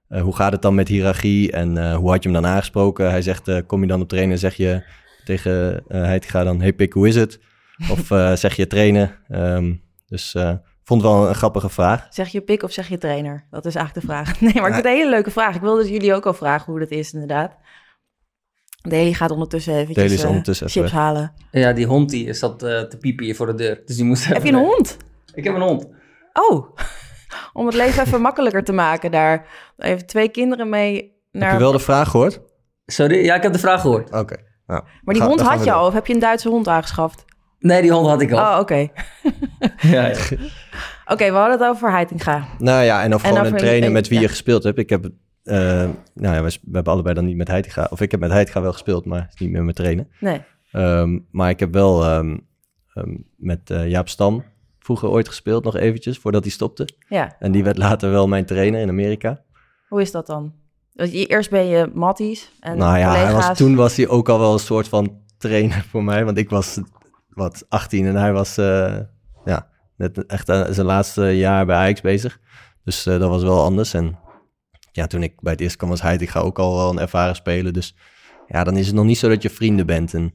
[0.09, 3.11] Hoe gaat het dan met hiërarchie en hoe had je hem dan aangesproken?
[3.11, 4.85] Hij zegt, kom je dan op trainen en zeg je
[5.25, 7.41] tegen uh, Heitinga dan, hey pik, hoe is het?
[7.91, 8.07] Of
[8.39, 9.19] zeg je trainen?
[9.31, 9.82] Um,
[10.12, 10.52] dus uh,
[10.85, 12.07] vond wel een grappige vraag.
[12.11, 13.47] Zeg je pik of zeg je trainer?
[13.50, 14.26] Dat is eigenlijk de vraag.
[14.40, 15.54] Nee, maar ik vind het een hele leuke vraag.
[15.54, 17.57] Ik wilde jullie ook al vragen hoe dat is inderdaad.
[18.88, 21.02] Daily gaat ondertussen eventjes eh, ondertussen even chips weg.
[21.02, 21.33] halen.
[21.50, 23.83] Ja, die hond die zat eh, te piepen hier voor de deur.
[23.85, 24.64] Dus die moest Heb je een weg.
[24.69, 24.97] hond?
[25.35, 25.87] Ik heb een hond.
[26.33, 26.76] Oh,
[27.52, 29.47] om het leven even makkelijker te maken daar.
[29.78, 31.42] Even twee kinderen mee naar...
[31.50, 32.40] Heb je wel de vraag gehoord?
[32.87, 34.12] Sorry, ja, ik heb de vraag gehoord.
[34.12, 34.37] Oké.
[34.66, 37.25] Nou, Maar die ga- hond had je al, of heb je een Duitse hond aangeschaft?
[37.62, 38.38] Nee, die hond had ik al.
[38.54, 38.75] Oh, oké.
[39.81, 40.16] Ja, ja.
[41.07, 42.47] Oké, we hadden het over Heitinga.
[42.59, 44.23] Nou ja, en of En gewoon over een trainer een- met wie ja.
[44.23, 44.78] je gespeeld hebt.
[44.78, 45.04] Ik heb,
[45.42, 45.54] eh,
[46.14, 47.87] nou ja, we, we hebben allebei dan niet met Heitinga.
[47.90, 50.09] Of ik heb met Heitinga wel gespeeld, maar niet meer met trainen.
[50.21, 50.40] Nee.
[50.73, 52.37] Ehm, maar ik heb wel ehm,
[52.95, 54.45] ehm, met eh, Jaap Stam
[54.78, 56.88] vroeger ooit gespeeld, nog eventjes, voordat hij stopte.
[57.09, 59.40] Ja, En die werd later wel mijn trainer in Amerika.
[59.88, 60.52] hoe is dat dan?
[60.92, 64.28] Want je- Eerst ben je matties en nou ja, hij was, toen was hij ook
[64.28, 66.25] al wel een soort van trainer voor mij.
[66.25, 66.81] Want ik was,
[67.35, 68.99] wat, 18 en hij was, eh,
[69.45, 72.41] ja, net echt aan zijn laatste jaar bij Ajax bezig.
[72.85, 73.95] Dus eh, dat was wel anders.
[73.95, 74.19] En
[74.93, 76.99] ja, toen ik bij het eerst kwam was hij, ik ga ook al wel een
[76.99, 77.73] ervaren speler.
[77.73, 77.97] Dus
[78.47, 80.15] ja, dan is het nog niet zo dat je vrienden bent.
[80.15, 80.35] En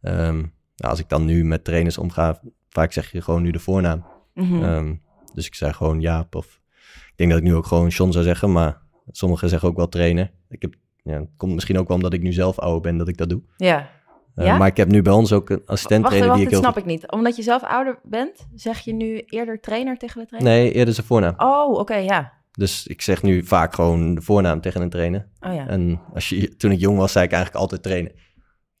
[0.00, 3.58] ehm, nou, als ik dan nu met trainers omga, vaak zeg je gewoon nu de
[3.58, 4.06] voornaam.
[4.34, 4.62] Mhm.
[4.62, 4.94] Ehm,
[5.34, 6.60] dus ik zei gewoon Jaap of
[7.06, 8.80] ik denk dat ik nu ook gewoon John zou zeggen, maar
[9.10, 10.32] sommigen zeggen ook wel trainer.
[10.48, 13.08] Ik heb, ja, het komt misschien ook wel omdat ik nu zelf ouder ben dat
[13.08, 13.42] ik dat doe.
[13.56, 14.00] ja.
[14.34, 14.56] Eh, Ja?
[14.56, 16.62] Maar ik heb nu bij ons ook een assistent Wacht, trainer wacht, die ik heel
[16.62, 17.10] snap ik niet.
[17.10, 20.52] Omdat je zelf ouder bent, zeg je nu eerder trainer tegen de trainer?
[20.52, 21.34] Nee, eerder zijn voornaam.
[21.36, 22.32] Oh, oké, ja.
[22.52, 25.28] Dus ik zeg nu vaak gewoon de voornaam tegen een trainer.
[25.40, 28.12] Oh ja, En als je, toen ik jong was, zei ik eigenlijk altijd trainer.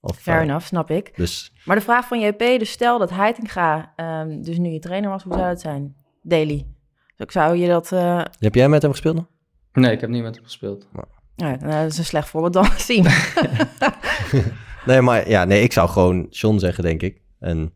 [0.00, 1.12] Of, fair eh, enough, snap ik.
[1.16, 5.10] Dus Maar de vraag van JP, dus stel dat Heitinga um, dus nu je trainer
[5.10, 5.96] was, hoe zou dat zijn?
[6.22, 6.66] Daily.
[7.16, 7.92] Dus zou je dat...
[7.92, 8.22] Uh...
[8.38, 9.26] heb jij met hem gespeeld nog?
[9.72, 10.88] Nee, ik heb niet met hem gespeeld.
[11.36, 13.06] Ja, nou, dat is een slecht voorbeeld dan zien.
[14.86, 17.20] Nee, maar ja, nee, ik zou gewoon John zeggen, denk ik.
[17.38, 17.72] En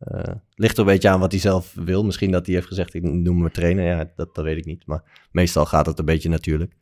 [0.00, 2.04] uh, ligt er een beetje aan wat hij zelf wil.
[2.04, 3.84] Misschien dat hij heeft gezegd, ik noem me trainer.
[3.84, 4.86] Ja, dat, dat weet ik niet.
[4.86, 6.72] Maar meestal gaat het een beetje natuurlijk.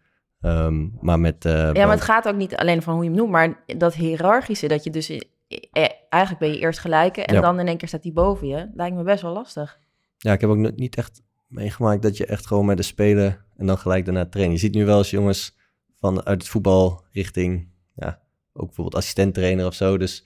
[0.40, 1.44] Um, maar met...
[1.44, 3.94] Uh, ja, maar het gaat ook niet alleen van hoe je hem noemt, maar dat
[3.94, 5.10] hiërarchische, dat je dus...
[5.10, 7.40] Eh, eigenlijk ben je eerst gelijke en ja.
[7.40, 8.70] dan in één keer staat hij boven je.
[8.74, 9.78] Lijkt me best wel lastig.
[10.16, 13.66] Ja, ik heb ook niet echt meegemaakt dat je echt gewoon met de speler en
[13.66, 14.54] dan gelijk daarna trainen.
[14.54, 15.56] Je ziet nu wel eens jongens
[15.98, 18.20] van uit het voetbal richting, ja,
[18.52, 19.99] ook bijvoorbeeld assistent-trainer of zo.
[19.99, 20.25] Dus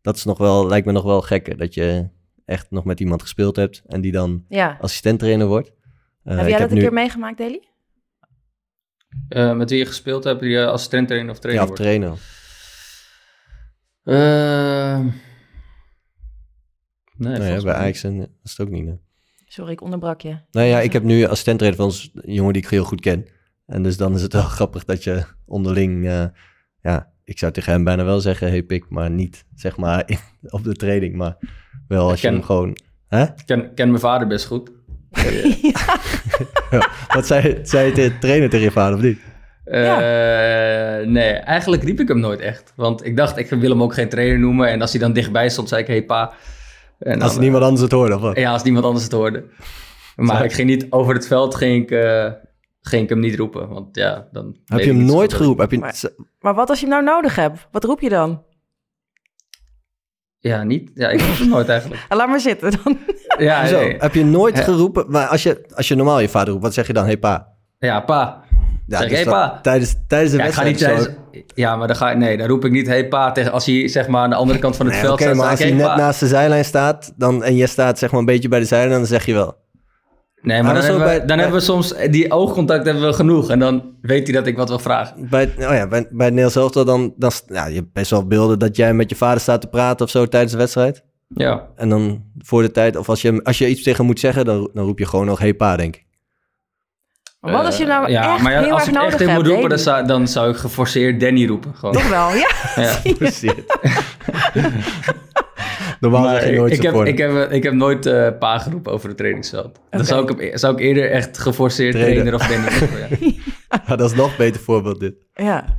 [0.00, 2.08] dat is nog wel, lijkt me nog wel gekker, dat je
[2.44, 4.78] echt nog met iemand gespeeld hebt en die dan ja.
[4.80, 5.68] assistent-trainer wordt.
[6.24, 6.82] Uh, heb jij dat heb een nu...
[6.82, 7.68] keer meegemaakt, Deli?
[9.28, 12.12] Uh, met wie je gespeeld hebt, die assistent-trainer of trainer Ja, of trainer.
[14.04, 15.14] Uh,
[17.16, 18.84] nee, nee bij Ajax is het ook niet.
[18.84, 19.00] Nee.
[19.46, 20.38] Sorry, ik onderbrak je.
[20.50, 23.26] Nou ja, ik heb nu assistent-trainer van ons jongen die ik heel goed ken.
[23.66, 26.26] En dus dan is het wel grappig dat je onderling, uh,
[26.80, 30.18] ja, ik zou tegen hem bijna wel zeggen, hey pik, maar niet zeg maar in,
[30.48, 31.36] op de training, maar
[31.88, 32.76] wel als ken, je hem gewoon...
[33.08, 33.22] Hè?
[33.22, 34.70] Ik ken, ken mijn vader best goed.
[35.62, 35.98] ja.
[37.14, 39.18] Wat zei, zei de trainer tegen je vader of niet?
[39.64, 39.98] Uh, ja.
[41.04, 42.72] Nee, eigenlijk riep ik hem nooit echt.
[42.76, 44.68] Want ik dacht, ik wil hem ook geen trainer noemen.
[44.68, 46.32] En als hij dan dichtbij stond, zei ik, hey pa.
[46.98, 48.36] En als dan, niemand anders het hoorde, of wat?
[48.36, 49.44] Ja, als niemand anders het hoorde.
[50.16, 52.30] Maar ik ging niet over het veld, ging ik, uh,
[52.88, 53.68] ging ik hem niet roepen.
[53.68, 54.56] Want ja, dan...
[54.64, 55.62] Heb je hem nooit geroepen?
[55.62, 55.78] Heb je...
[55.78, 56.02] Maar,
[56.40, 57.68] maar, wat als je hem nou nodig hebt?
[57.70, 58.42] Wat roep je dan?
[60.38, 60.90] Ja, niet.
[60.94, 62.06] Ja, ik roep hem nooit eigenlijk.
[62.08, 62.98] Laat maar zitten dan.
[63.38, 63.96] Ja, Zo, nee.
[63.98, 65.04] heb je nooit geroepen?
[65.08, 67.04] Maar als je, als je normaal je vader roept, wat zeg je dan?
[67.04, 67.48] Hey pa.
[67.78, 68.44] Ja, pa.
[68.86, 69.58] Ja, zeg, dus hey, pa.
[69.62, 70.98] Tijdens, tijdens de ja, wedstrijd ik ga niet
[71.30, 72.16] tijdens, Ja, maar dan ga ik...
[72.16, 73.52] Nee, dan roep ik niet hey pa tegen...
[73.52, 75.40] Als hij zeg maar aan de andere kant van het nee, veld okay, staat.
[75.40, 75.96] maar als hij hey, net pa.
[75.96, 78.90] naast de zijlijn staat dan, en je staat zeg maar een beetje bij de zijlijn,
[78.98, 79.56] dan zeg je wel.
[80.42, 81.94] Nee, maar dan, hebben, bij, we, dan bij, hebben we soms...
[82.10, 83.50] Die oogcontact hebben we genoeg.
[83.50, 85.28] En dan weet hij dat ik wat wil vragen.
[85.30, 86.30] Bij, oh ja, bij,
[86.70, 87.14] dan...
[87.16, 90.04] dan ja, je hebt best wel beelden dat jij met je vader staat te praten
[90.04, 91.04] of zo tijdens de wedstrijd.
[91.28, 91.68] Ja.
[91.76, 92.96] En dan voor de tijd...
[92.96, 95.26] Of als je, als je iets tegen hem moet zeggen, dan, dan roep je gewoon
[95.26, 96.06] nog hey pa, denk ik.
[97.40, 99.12] Maar wat als je nou uh, ja, echt maar ja, heel als erg ik nodig
[99.12, 101.74] echt in moet roepen, dan zou, dan zou ik geforceerd Danny roepen.
[101.74, 101.94] Gewoon.
[101.94, 102.50] Toch wel, ja.
[102.76, 102.98] ja.
[106.00, 108.58] Normaal Maar zeg je nooit ik, zo heb, ik, heb, ik heb nooit uh, pa
[108.58, 109.74] geroepen over het trainingsveld.
[109.90, 110.04] Dan Oké.
[110.08, 112.38] zou ik, hem- zou ik eerder echt geforceerd Trainer.
[112.38, 112.98] trainer, of roepen.
[113.28, 113.32] Ja.
[113.86, 115.14] Ja, dat is nog een beter voorbeeld dit.
[115.34, 115.78] Ja.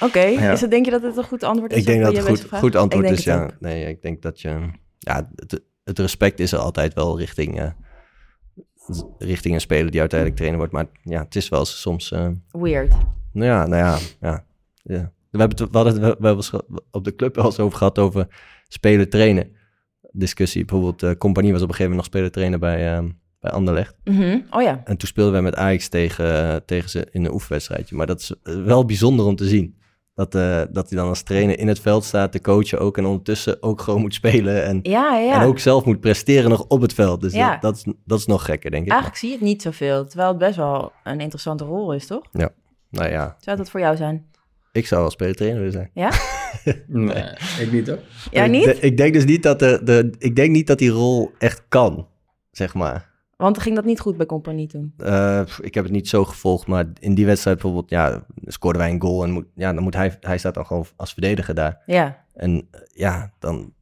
[0.00, 0.52] Oké, Ja.
[0.52, 1.78] is het, denk je dat het een goed antwoord is?
[1.78, 3.42] Ik denk dat het goed, goed antwoord Ik is, het ja.
[3.42, 3.50] ook.
[3.60, 4.70] Nee, ik denk dat je...
[4.98, 7.70] Ja, het, het respect is er altijd wel richting, eh,
[9.18, 10.74] richting een speler die uiteindelijk trainer wordt.
[10.74, 12.12] Maar ja, het is wel eens soms...
[12.12, 12.92] eh, Weird.
[13.32, 14.44] Nou ja, nou ja, ja.
[14.82, 15.12] ja.
[15.30, 17.78] We, hebben het, we hadden het we, we hebben op de club wel eens over
[17.78, 18.26] gehad over
[18.68, 19.52] spelen trainen.
[20.12, 23.08] Discussie, bijvoorbeeld uh, Compagnie was op een gegeven moment nog spelen trainen bij, uh,
[23.40, 23.94] bij Anderlecht.
[24.04, 24.38] Mhm.
[24.50, 24.80] Oh ja.
[24.84, 27.96] En toen speelden wij met Ajax tegen, uh, tegen ze in een oefenwedstrijdje.
[27.96, 29.78] Maar dat is wel bijzonder om te zien.
[30.14, 32.98] Dat, uh, dat hij dan als trainer in het veld staat, de coachen ook.
[32.98, 34.64] En ondertussen ook gewoon moet spelen.
[34.64, 35.40] En, Ja, ja.
[35.40, 37.20] en ook zelf moet presteren nog op het veld.
[37.20, 37.50] Dus Ja.
[37.50, 38.90] dat, dat, is, dat is nog gekker, denk ik.
[38.90, 42.22] Eigenlijk zie je het niet zoveel, terwijl het best wel een interessante rol is, toch?
[42.90, 44.26] Nou ja, Zou dat voor jou zijn?
[44.72, 45.90] ik zou wel speler trainer willen zijn.
[45.94, 46.10] Ja?
[46.86, 47.24] Nee,
[47.60, 47.98] ik niet hoor.
[48.30, 48.64] Ja, ik, niet?
[48.64, 51.62] de- ik denk dus niet dat de, de, ik denk niet dat die rol echt
[51.68, 52.08] kan,
[52.50, 53.12] zeg maar.
[53.36, 54.94] Want ging dat niet goed bij Compagnie toen?
[54.98, 58.90] Eh, ik heb het niet zo gevolgd, maar in die wedstrijd bijvoorbeeld, ja, scoorden wij
[58.90, 61.82] een goal en moet, ja, dan moet hij, hij staat dan gewoon als verdediger daar.
[61.86, 63.72] Ja, En eh, ja, dan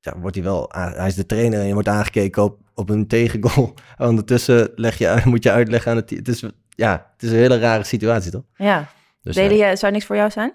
[0.00, 3.06] ja, wordt hij wel, hij is de trainer en je wordt aangekeken op, op een
[3.06, 3.74] tegengoal.
[3.96, 6.18] En ondertussen leg je, moet je uitleggen aan het team.
[6.20, 8.44] Het is, ja, het is een hele rare situatie, toch?
[8.56, 8.88] ja.
[9.22, 10.52] Dus, Deden zou niks voor jou zijn?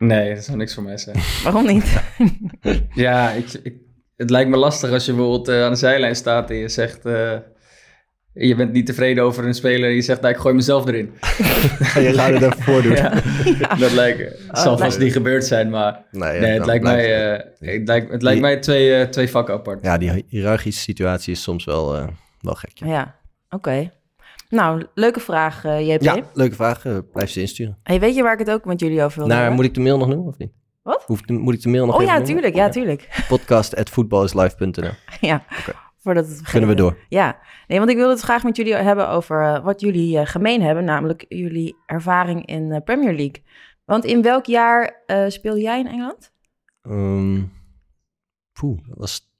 [0.00, 1.16] Nee, dat zou niks voor mij zijn.
[1.44, 2.02] Waarom niet?
[2.94, 3.74] Ja, ik, ik,
[4.16, 7.04] het lijkt me lastig als je bijvoorbeeld eh, aan de zijlijn staat en je zegt...
[7.04, 7.36] eh,
[8.32, 11.12] je bent niet tevreden over een speler en je zegt, nou, ik gooi mezelf erin.
[12.06, 12.92] je gaat het even voordoen.
[12.94, 13.10] Ja,
[13.78, 15.04] dat lijkt, het zal Oh, vast nee.
[15.04, 17.46] niet gebeurd zijn, maar Nee, nee, het lijkt mij, het.
[17.60, 19.84] eh, het lijkt, het lijkt mij twee, twee vakken apart.
[19.84, 22.06] Ja, die hiërarchische situatie is soms wel, eh,
[22.40, 22.70] wel gek.
[22.74, 22.86] Ja.
[22.86, 23.16] Ja,
[23.50, 23.90] oké.
[24.50, 26.02] Nou, leuke vraag, eh, JP.
[26.02, 26.84] Ja, leuke vraag.
[26.84, 27.78] eh, blijf ze insturen.
[27.82, 29.56] Hey, weet je waar ik het ook met jullie over wil Nou, hebben?
[29.56, 30.52] moet ik de mail nog noemen of niet?
[30.82, 31.02] Wat?
[31.06, 32.26] Hoef, moet ik de mail nog Oh ja, noemen?
[32.26, 32.54] tuurlijk.
[32.54, 33.08] Ja, tuurlijk.
[33.28, 35.44] Podcast.voetbalislive.nl ja,
[35.96, 36.96] voordat het Kunnen we door.
[37.08, 40.62] Ja, nee, want ik wilde het graag met jullie hebben over eh, wat jullie gemeen
[40.62, 43.42] hebben, namelijk jullie ervaring in de Premier League.
[43.84, 46.32] Want in welk jaar speelde jij in Engeland?
[48.52, 49.30] Poeh, dat was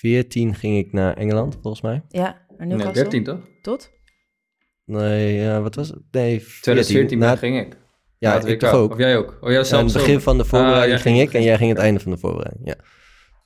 [0.00, 2.02] 2014 ging ik naar Engeland, volgens mij.
[2.08, 3.02] Ja, naar Nee, Newcastle.
[3.02, 3.40] 13 toch?
[3.62, 3.90] Tot?
[4.84, 5.98] Nee, ja, wat was het?
[6.10, 6.60] Nee, 14.
[6.62, 7.76] 2014 Na- ging ik.
[8.18, 8.92] ja, ik toch ook.
[8.92, 9.38] Of jij ook?
[9.40, 11.56] Oh, jij Aan zelf het begin van de voorbereiding jij ging ging ik en jij
[11.56, 12.66] ging het einde van de voorbereiding.
[12.68, 12.76] Ja.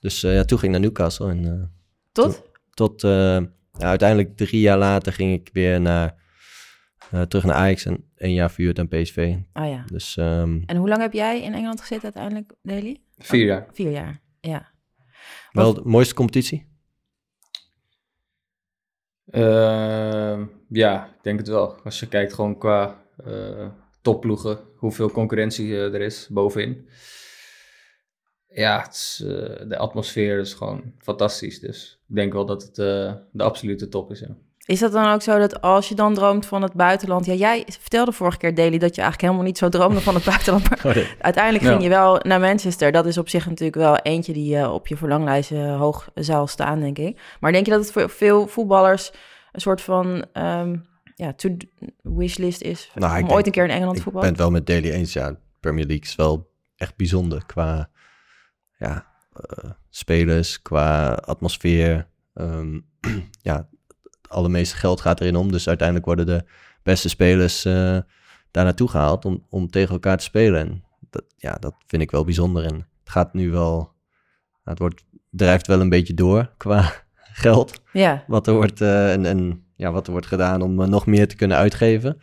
[0.00, 1.68] Dus eh, ja, toen ging ik naar Newcastle en eh,
[2.12, 2.42] Tot?
[2.70, 6.14] tot eh, ja, uiteindelijk drie jaar later ging ik weer naar,
[7.10, 9.34] eh, terug naar Ajax en één jaar verhuurd aan PSV.
[9.52, 9.84] Oh ja.
[9.92, 12.96] Dus ehm, En hoe lang heb jij in Engeland gezeten uiteindelijk, Daily?
[13.18, 13.66] Vier jaar.
[13.72, 14.68] Vier jaar, ja.
[15.52, 16.68] Wel de mooiste competitie.
[19.30, 21.74] Ehm, ja, ik denk het wel.
[21.84, 23.68] Als je kijkt gewoon qua eh
[24.02, 26.88] topploegen, hoeveel concurrentie eh, er is bovenin.
[28.48, 31.60] Ja, het is, eh, de atmosfeer is gewoon fantastisch.
[31.60, 32.74] Dus ik denk wel dat het
[33.32, 34.20] de absolute top is.
[34.20, 34.36] Ja.
[34.64, 37.26] Is dat dan ook zo dat als je dan droomt van het buitenland...
[37.26, 40.24] Ja, jij vertelde vorige keer, Daily, dat je eigenlijk helemaal niet zo droomde van het
[40.24, 40.68] buitenland.
[40.70, 41.70] Maar Oh, uiteindelijk Ja.
[41.70, 42.92] ging je wel naar Manchester.
[42.92, 46.80] Dat is op zich natuurlijk wel eentje die eh, op je verlanglijst hoog zou staan,
[46.80, 47.20] denk ik.
[47.40, 49.10] Maar denk je dat het voor veel voetballers
[49.52, 50.24] een soort van...
[50.32, 50.76] ehm,
[51.14, 51.56] ja, to
[52.02, 54.50] wishlist is Nou, om denk- ooit een keer in Engeland te Ik ben het wel
[54.50, 55.12] met Daily eens.
[55.12, 57.90] Ja, Premier League is wel echt bijzonder qua
[58.78, 62.06] ja, eh, spelers, qua atmosfeer.
[62.34, 62.78] Ehm,
[63.42, 63.68] ja,
[64.30, 65.52] allermeeste geld gaat erin om.
[65.52, 66.44] Dus uiteindelijk worden de
[66.82, 67.98] beste spelers eh,
[68.50, 70.60] daar naartoe gehaald om, om tegen elkaar te spelen.
[70.60, 72.64] En dat, ja, dat vind ik wel bijzonder.
[72.64, 73.92] En het gaat nu wel,
[74.64, 76.92] het wordt, drijft wel een beetje door qua
[77.44, 80.88] geld Ja, wat er wordt, eh, en, en ja, wat er wordt gedaan om eh,
[80.88, 82.20] nog meer te kunnen uitgeven.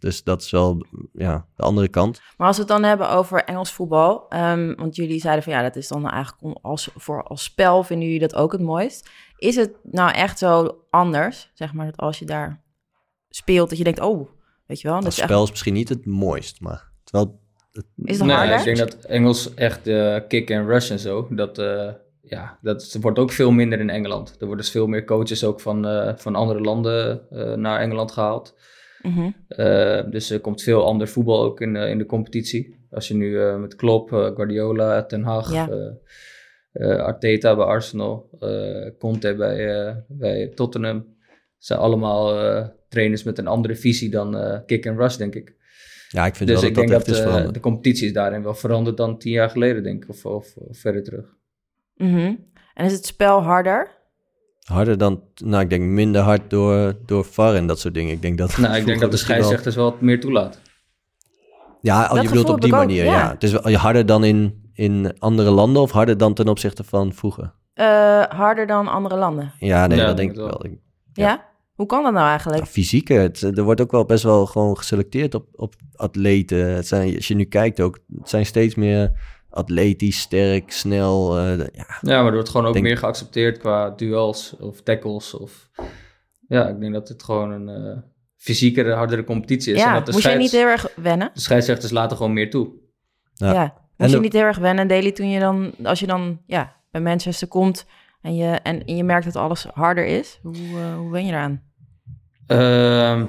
[0.00, 2.20] Dus dat is wel ja, de andere kant.
[2.36, 4.28] maar als we het dan hebben over Engels voetbal...
[4.28, 8.06] ehm, want jullie zeiden van ja, dat is dan eigenlijk als, voor als spel vinden
[8.06, 9.08] jullie dat ook het mooist.
[9.38, 12.62] Is het nou echt zo anders, zeg maar, dat als je daar
[13.28, 14.28] speelt, dat je denkt, oh,
[14.66, 14.96] weet je wel...
[14.96, 17.40] Dat Het is echt- spel is misschien niet het mooist, maar het is wel...
[18.04, 18.58] Is het Nee, harder?
[18.58, 21.90] ik denk dat Engels echt eh, kick en rush en zo, dat, eh,
[22.22, 24.30] ja, dat wordt ook veel minder in Engeland.
[24.30, 28.12] Er worden dus veel meer coaches ook van, eh, van andere landen eh, naar Engeland
[28.12, 28.58] gehaald.
[29.02, 29.30] Mhm.
[29.48, 32.86] Eh, dus er komt veel ander voetbal ook in, de- in de competitie.
[32.90, 35.68] Als je nu eh, met Klopp, Guardiola, Ten Hag, Ja.
[36.72, 41.16] Eh, Arteta bij Arsenal, eh, Conte bij, eh, bij Tottenham.
[41.58, 45.56] zijn allemaal eh, trainers met een andere visie dan eh, kick en rush, denk ik.
[46.08, 48.96] Ja, ik vind Dus wel ik dat denk dat de competitie is daarin wel veranderd
[48.96, 50.10] dan tien jaar geleden, denk ik.
[50.10, 51.24] Of, of, of verder terug.
[51.96, 52.34] Mhm.
[52.74, 53.90] En is het spel harder?
[54.62, 55.22] Harder dan...
[55.34, 58.12] Nou, ik denk minder hard door, door VAR en dat soort dingen.
[58.12, 58.56] Ik denk dat...
[58.58, 60.60] Nou, ik denk dat de scheidsrechters wel wat meer toelaat.
[61.80, 63.12] Ja, Dat je bedoelt op die ik ook, manier, ja.
[63.12, 63.30] ja.
[63.30, 67.12] Het is wel harder dan in, in andere landen of harder dan ten opzichte van
[67.12, 67.52] vroeger?
[67.74, 69.52] Eh, harder dan andere landen?
[69.58, 70.64] Ja, nee, Ja, dat denk ik wel.
[71.12, 71.46] Ja?
[71.74, 72.60] Hoe kan dat nou eigenlijk?
[72.64, 73.12] Ja, fysieke.
[73.14, 76.74] Het, er wordt ook wel best wel gewoon geselecteerd op, op atleten.
[76.74, 79.12] Het zijn, als je nu kijkt ook, het zijn steeds meer
[79.50, 81.38] atletisch, sterk, snel.
[81.38, 85.34] eh, ja, Ja, maar er wordt gewoon ook Denk- meer geaccepteerd qua duels of tackles.
[85.34, 85.68] Of...
[86.48, 87.98] Ja, ik denk dat het gewoon een eh,
[88.36, 89.80] fysiekere, hardere competitie is.
[89.80, 91.30] en ja, dat de, moest je scheids- niet heel erg wennen?
[91.34, 92.68] de scheidsrechters laten gewoon meer toe.
[93.34, 93.86] Ja.
[93.98, 97.00] Moest je niet heel erg wennen, Daily, toen je dan, als je dan ja, bij
[97.00, 97.86] Manchester komt
[98.22, 100.38] en je, en, en je merkt dat alles harder is?
[100.42, 101.62] Hoe, eh, hoe ben je eraan?
[102.46, 103.24] Ehm,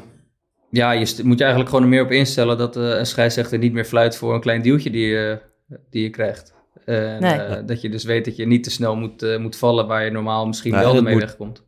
[0.71, 3.73] ja, je moet je eigenlijk gewoon er meer op instellen dat eh, een scheidsrechter niet
[3.73, 5.41] meer fluit voor een klein duwtje die je,
[5.89, 6.53] die je krijgt.
[6.85, 7.33] En, Nee.
[7.33, 10.05] eh, dat je dus weet dat je niet te snel moet, eh, moet vallen waar
[10.05, 11.63] je normaal misschien Nou, wel moet- wegkomt.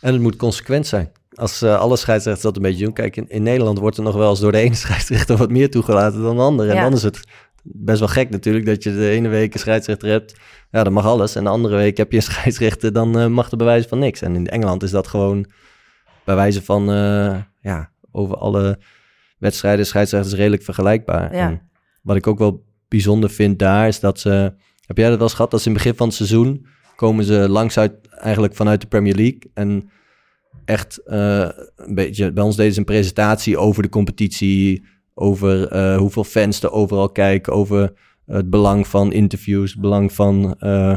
[0.00, 1.12] En het moet consequent zijn.
[1.34, 2.92] als eh, alle scheidsrechters dat een beetje doen.
[2.92, 5.70] Kijk, in, in Nederland wordt er nog wel eens door de ene scheidsrechter wat meer
[5.70, 6.72] toegelaten dan de andere.
[6.72, 7.20] En dan is het
[7.62, 10.36] best wel gek natuurlijk dat je de ene week een scheidsrechter hebt.
[10.70, 11.34] Ja, dan mag alles.
[11.34, 14.22] En de andere week heb je een scheidsrechter, dan eh, mag de bewijzen van niks.
[14.22, 15.46] En in Engeland is dat gewoon
[16.24, 18.78] bij wijze van, eh, ja, over alle
[19.38, 21.34] wedstrijden scheidsrechters redelijk vergelijkbaar.
[21.34, 21.48] Ja.
[21.48, 21.70] En
[22.02, 24.54] wat ik ook wel bijzonder vind daar, is dat ze...
[24.86, 25.50] Heb jij dat wel eens gehad?
[25.50, 28.86] Dat ze in het begin van het seizoen komen ze langs uit, eigenlijk vanuit de
[28.86, 29.50] Premier League.
[29.54, 29.90] En
[30.64, 34.84] echt eh, een beetje, bij ons deden ze een presentatie over de competitie,
[35.20, 37.92] over eh, hoeveel fans er overal kijken, over
[38.26, 40.96] het belang van interviews, het belang van eh,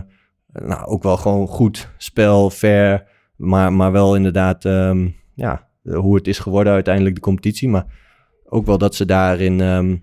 [0.54, 6.28] nou, ook wel gewoon goed spel, fair, maar, maar wel inderdaad ehm, ja, hoe het
[6.28, 7.70] is geworden uiteindelijk de competitie.
[7.70, 7.86] Maar
[8.46, 9.96] ook wel dat ze daarin ehm,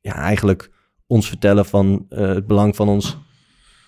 [0.00, 0.70] ja, eigenlijk
[1.06, 3.18] ons vertellen van eh, het belang van ons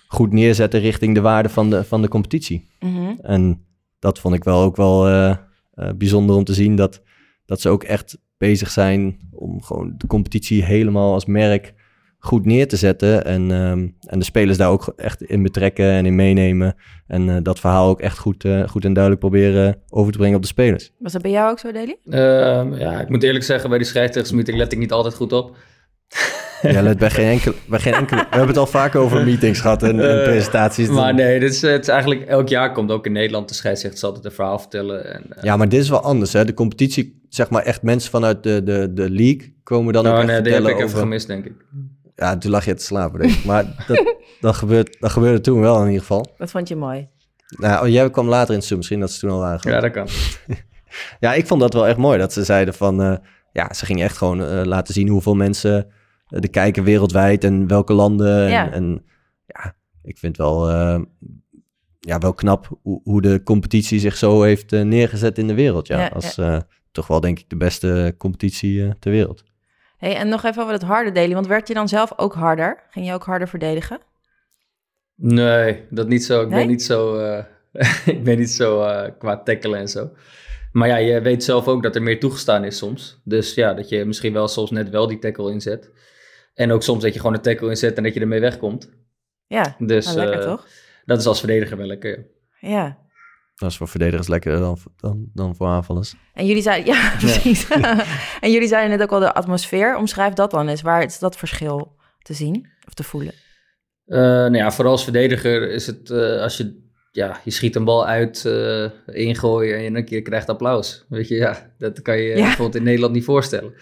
[0.08, 2.68] goed neerzetten richting de waarde van de, van de competitie.
[2.80, 3.14] Mhm.
[3.20, 3.66] En
[3.98, 5.30] dat vond ik wel ook wel eh,
[5.70, 7.02] eh, bijzonder om te zien dat,
[7.44, 11.74] dat ze ook echt bezig zijn om gewoon de competitie helemaal als merk
[12.18, 13.24] goed neer te zetten.
[13.24, 16.74] En, ehm, en de spelers daar ook echt in betrekken en in meenemen.
[17.06, 20.36] En eh, dat verhaal ook echt goed, eh, goed en duidelijk proberen over te brengen
[20.36, 20.92] op de spelers.
[20.98, 21.96] Was dat bij jou ook zo, Deli?
[22.04, 25.56] Ehm, ja, ik moet eerlijk zeggen, bij die scheidsrechtersmeeting let ik niet altijd goed op.
[26.62, 28.20] Ja, let bij geen enkele, bij geen enkele.
[28.20, 30.88] We hebben het al vaker over meetings gehad en, en Eh, presentaties.
[30.88, 34.04] Maar nee, dit is, het is eigenlijk elk jaar komt ook in Nederland de scheidsrechters
[34.04, 35.14] altijd een verhaal vertellen.
[35.14, 36.32] En, Ja, maar dit is wel anders.
[36.32, 36.44] Hè?
[36.44, 40.22] De competitie, zeg maar echt mensen vanuit de, de, de league komen dan ook nou,
[40.24, 41.54] echt nee, die heb vertellen ik even gemist, denk ik.
[42.14, 43.44] Ja, toen lag je te slapen, denk ik.
[43.44, 46.34] Maar dat, dat, gebeurt, dat gebeurde toen wel in ieder geval.
[46.38, 47.08] Dat vond je mooi.
[47.48, 49.70] Nou, oh, jij kwam later in seizoen, misschien dat ze toen al waren.
[49.70, 50.08] Ja, Ja, dat kan.
[51.24, 52.18] ja ik vond dat wel echt mooi.
[52.18, 53.02] Dat ze zeiden van...
[53.02, 53.16] eh,
[53.52, 55.86] ja, ze gingen echt gewoon eh, laten zien hoeveel mensen
[56.28, 57.44] eh, er kijken wereldwijd...
[57.44, 58.44] en welke landen.
[58.44, 58.70] En, Ja.
[58.72, 59.04] en
[59.46, 61.00] ja, ik vind wel, eh,
[62.00, 65.86] ja, wel knap hoe, hoe de competitie zich zo heeft neergezet in de wereld.
[65.86, 66.58] Ja, Ja, als eh,
[66.96, 69.42] toch wel denk ik de beste competitie eh, ter wereld.
[69.98, 72.82] Hey, en nog even over het harde delen, want werd je dan zelf ook harder?
[72.90, 73.98] Ging je ook harder verdedigen?
[75.14, 76.42] Nee, dat niet zo.
[76.42, 76.58] Ik Nee?
[76.58, 77.44] ben niet zo, eh,
[78.14, 80.10] ik ben niet zo eh, qua tackelen en zo.
[80.72, 83.20] Maar ja, je weet zelf ook dat er meer toegestaan is soms.
[83.24, 85.90] Dus ja, dat je misschien wel soms net wel die tackle inzet.
[86.54, 88.90] En ook soms dat je gewoon een tackle inzet en dat je ermee wegkomt.
[89.46, 90.66] Ja, Dus nou, lekker toch?
[91.04, 92.26] dat is als verdediger wel lekker.
[92.60, 92.68] ja.
[92.70, 93.04] Ja.
[93.56, 96.14] Dat is voor verdedigers lekkerder dan, dan, dan voor aanvallers.
[96.34, 97.68] En jullie zeiden, ja, precies.
[98.40, 99.96] en jullie zeiden net ook al de atmosfeer.
[99.96, 100.82] Omschrijf dat dan eens.
[100.82, 103.32] Waar is dat verschil te zien of te voelen?
[104.06, 107.84] Eh, nou ja, vooral als verdediger is het eh, als je, ja, je schiet een
[107.84, 111.04] bal uit, eh ingooien en je een keer krijgt applaus.
[111.08, 112.34] Weet je, ja, dat kan je Ja.
[112.34, 113.74] bijvoorbeeld in Nederland niet voorstellen.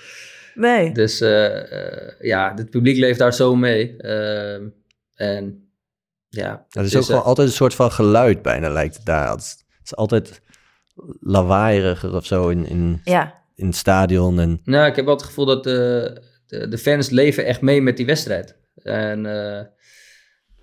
[0.54, 0.92] Nee.
[0.92, 3.96] Dus eh, eh, ja, het publiek leeft daar zo mee.
[3.96, 4.62] Ehm,
[5.14, 5.68] en
[6.28, 9.36] ja, Het is ook gewoon altijd een soort van geluid bijna lijkt het daar.
[9.84, 10.40] Het is, altijd
[11.20, 14.40] lawaaieriger of zo in, in, Ja, in het stadion.
[14.40, 17.82] En Nou, ik heb wel het gevoel dat de, de, de fans leven echt mee
[17.82, 18.56] met die wedstrijd.
[18.82, 19.64] En eh,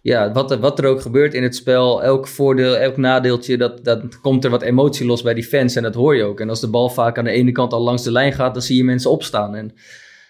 [0.02, 3.84] ja, wat er, wat er ook gebeurt in het spel, elk voordeel, elk nadeeltje, dat,
[3.84, 6.40] dat komt er wat emotie los bij die fans en dat hoor je ook.
[6.40, 8.64] En als de bal vaak aan de ene kant al langs de lijn gaat, dan
[8.64, 9.56] zie je mensen opstaan.
[9.56, 9.74] En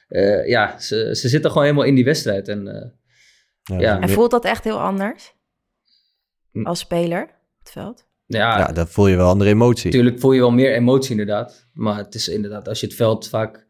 [0.08, 2.48] eh, ja, ze, ze zitten gewoon helemaal in die wedstrijd.
[2.48, 2.90] En eh,
[3.62, 4.00] ja, Ja.
[4.00, 5.34] en voelt dat echt heel anders?
[6.52, 6.66] Hm.
[6.66, 8.10] Als speler, op het veld?
[8.32, 9.92] Ja, ja, dan voel je wel andere emotie.
[9.92, 11.68] Natuurlijk voel je wel meer emotie inderdaad.
[11.74, 13.68] Maar het is inderdaad, als je het veld vaak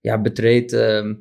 [0.00, 0.72] ja, betreedt...
[0.72, 1.14] ehm,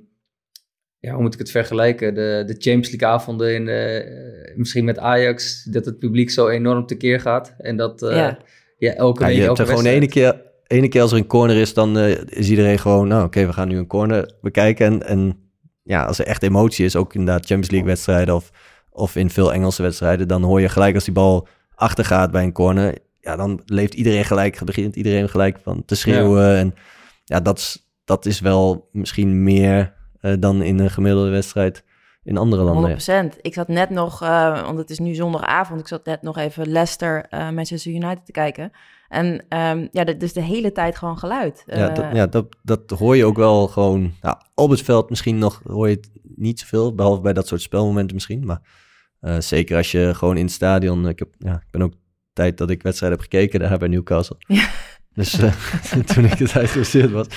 [0.99, 2.13] ja, hoe moet ik het vergelijken?
[2.13, 5.63] De, de Champions League avonden in, eh, misschien met Ajax...
[5.63, 7.55] dat het publiek zo enorm tekeer gaat.
[7.57, 8.39] En dat eh, Ja.
[8.77, 8.93] ja.
[8.93, 11.27] elke Ja, week, je hebt elke er gewoon ene keer, ene keer als er een
[11.27, 14.85] corner is, dan eh, is iedereen gewoon, nou oké, we gaan nu een corner bekijken.
[14.85, 15.49] En, en
[15.83, 18.51] ja, als er echt emotie is, ook inderdaad Champions League wedstrijden of,
[18.89, 21.47] of in veel Engelse wedstrijden, dan hoor je gelijk als die bal
[21.81, 26.57] achtergaat bij een corner, ja, dan leeft iedereen gelijk, begint iedereen gelijk van te schreeuwen.
[26.57, 26.75] En
[27.23, 31.83] ja, dat is, dat is wel misschien meer eh, dan in een gemiddelde wedstrijd
[32.23, 32.99] in andere landen.
[33.35, 33.41] 100%.
[33.41, 36.67] Ik zat net nog, eh, want het is nu zondagavond, ik zat net nog even
[36.67, 38.71] Leicester, eh Manchester United te kijken.
[39.09, 41.63] En ehm, ja, dat is de hele tijd gewoon geluid.
[41.65, 44.13] Ja, dat, ja dat, dat hoor je ook wel gewoon.
[44.21, 47.61] Nou, op het veld misschien nog hoor je het niet zoveel, behalve bij dat soort
[47.61, 48.45] spelmomenten misschien.
[48.45, 48.61] Maar
[49.39, 51.07] zeker als je gewoon in het stadion.
[51.07, 51.93] Ik, heb, ja, ik ben ook
[52.33, 54.35] tijd dat ik wedstrijden heb gekeken daar bij Newcastle.
[54.47, 54.69] Ja.
[55.13, 55.53] Dus eh,
[56.13, 57.27] toen ik het geïnteresseerd was.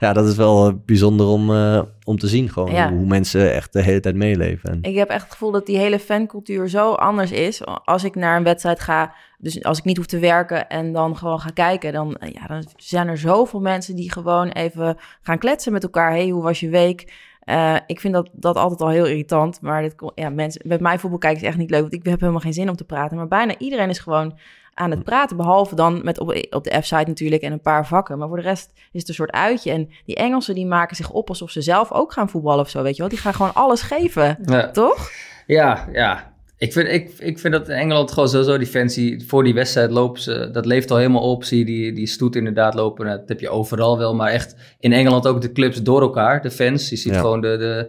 [0.00, 2.48] Ja, dat is wel eh, bijzonder om, eh, om te zien.
[2.50, 2.92] Gewoon Ja.
[2.92, 4.70] hoe, mensen echt de hele tijd meeleven.
[4.70, 7.64] En, Ik heb echt het gevoel dat die hele fancultuur zo anders is.
[7.84, 11.16] Als ik naar een wedstrijd ga, dus als ik niet hoef te werken en dan
[11.16, 15.38] gewoon ga kijken, dan, eh, ja, dan zijn er zoveel mensen die gewoon even gaan
[15.38, 16.10] kletsen met elkaar.
[16.10, 17.12] hey, hoe was je week?
[17.44, 19.60] Eh, ik vind dat, dat altijd al heel irritant.
[19.60, 22.20] Maar dit, ja, mensen, met mij voetbal kijken is echt niet leuk, want ik heb
[22.20, 23.16] helemaal geen zin om te praten.
[23.16, 24.38] Maar bijna iedereen is gewoon
[24.74, 25.36] aan het praten.
[25.36, 28.18] Behalve dan met op, op de F-site natuurlijk en een paar vakken.
[28.18, 29.70] Maar voor de rest is het een soort uitje.
[29.70, 32.82] En die Engelsen die maken zich op alsof ze zelf ook gaan voetballen of zo,
[32.82, 33.10] weet je wel.
[33.10, 34.70] Die gaan gewoon alles geven, Ja.
[34.70, 35.10] toch?
[35.46, 36.32] Ja, ja.
[36.64, 39.54] Ik vind, ik, ik vind dat in Engeland gewoon sowieso die fans die voor die
[39.54, 41.44] wedstrijd lopen, ze, dat leeft al helemaal op.
[41.44, 43.06] Zie je die, die stoet inderdaad lopen.
[43.06, 46.50] Dat heb je overal wel, maar echt in Engeland ook de clubs door elkaar, de
[46.50, 46.88] fans.
[46.88, 47.20] Je ziet Ja.
[47.20, 47.56] gewoon de...
[47.56, 47.88] de,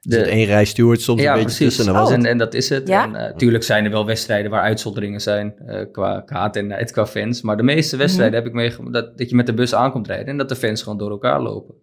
[0.00, 1.76] zit één rij steward soms ja, een beetje precies.
[1.76, 1.86] tussen.
[1.94, 2.24] En dat was Oh.
[2.24, 2.88] en, en dat is het.
[2.88, 3.04] Ja?
[3.04, 7.06] En natuurlijk zijn er wel wedstrijden waar uitzonderingen zijn eh, qua, haat en nijd, qua
[7.06, 7.42] fans.
[7.42, 8.42] Maar de meeste wedstrijden Mhm.
[8.44, 10.82] heb ik meegemaakt dat, dat je met de bus aankomt rijden en dat de fans
[10.82, 11.74] gewoon door elkaar lopen.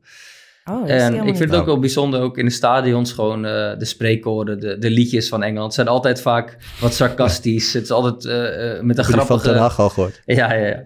[0.65, 3.85] Oh, En ik vind het ook wel bijzonder, ook in de stadions, gewoon eh, de
[3.85, 7.73] spreekwoorden, de, de liedjes van Engeland zijn altijd vaak wat sarcastisch.
[7.73, 9.57] het is altijd eh, eh, met een Heb je die van Ten grappige...
[9.59, 10.21] Hag al gehoord?
[10.39, 10.83] Ja, ja, ja.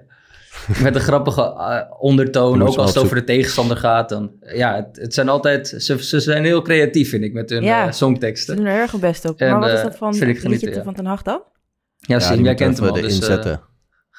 [0.82, 1.56] Met een grappige
[2.00, 4.10] ondertoon, ook als het over de tegenstander gaat.
[4.10, 5.68] Dan, ja, het, het zijn altijd...
[5.78, 7.86] Ze, ze zijn heel creatief, vind ik, met hun Ja.
[7.86, 8.56] eh, Ze songteksten.
[8.56, 9.40] doen er erg hun best op.
[9.40, 10.84] En, maar wat is dat van vind ik het liedje ja.
[10.84, 11.42] van Ten Hag dan?
[12.00, 12.94] Ja, Sim, die jij kent hem al.
[12.94, 13.62] Dus, erin eh, zetten.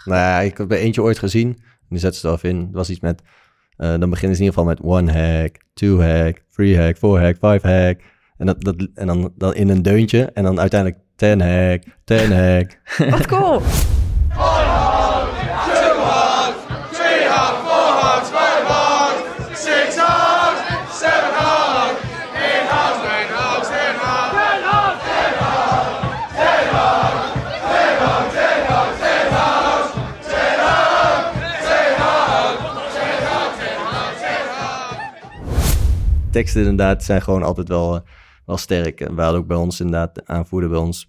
[0.05, 1.49] nou ja, ik heb er eentje ooit gezien.
[1.49, 2.61] En die zetten ze er even in.
[2.61, 3.23] Het was iets met...
[3.77, 7.21] eh, dan beginnen ze in ieder geval met one hack, two hack, three hack, four
[7.21, 8.01] hack, five hack.
[8.37, 10.31] En, dat, en dan, dan in een deuntje.
[10.35, 12.81] En dan uiteindelijk ten hack, ten hack.
[13.11, 13.63] Wat cool.
[36.37, 38.01] Teksten inderdaad zijn gewoon altijd wel, eh,
[38.47, 39.01] wel sterk.
[39.01, 41.07] En we hadden ook bij ons inderdaad, de aanvoerder bij ons,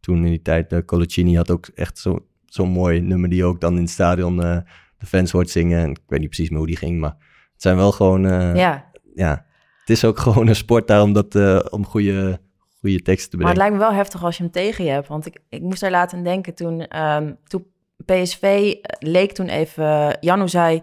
[0.00, 3.60] toen in die tijd, uh, Colacini had ook echt zo- zo'n mooi nummer die ook
[3.60, 4.58] dan in het stadion eh,
[4.98, 5.82] de fans hoort zingen.
[5.82, 7.10] En ik weet niet precies meer hoe die ging, maar
[7.52, 8.90] het zijn wel gewoon, eh, ja.
[9.14, 9.46] Ja,
[9.80, 12.40] het is ook gewoon een sport daarom dat, eh, om goede,
[12.80, 13.56] goede teksten te maar het bedenken.
[13.56, 15.08] lijkt me wel heftig als je hem tegen je hebt.
[15.08, 17.66] Want ik, ik moest daar laten denken toen, ehm, toen
[18.04, 20.82] PSV leek toen even Janu zei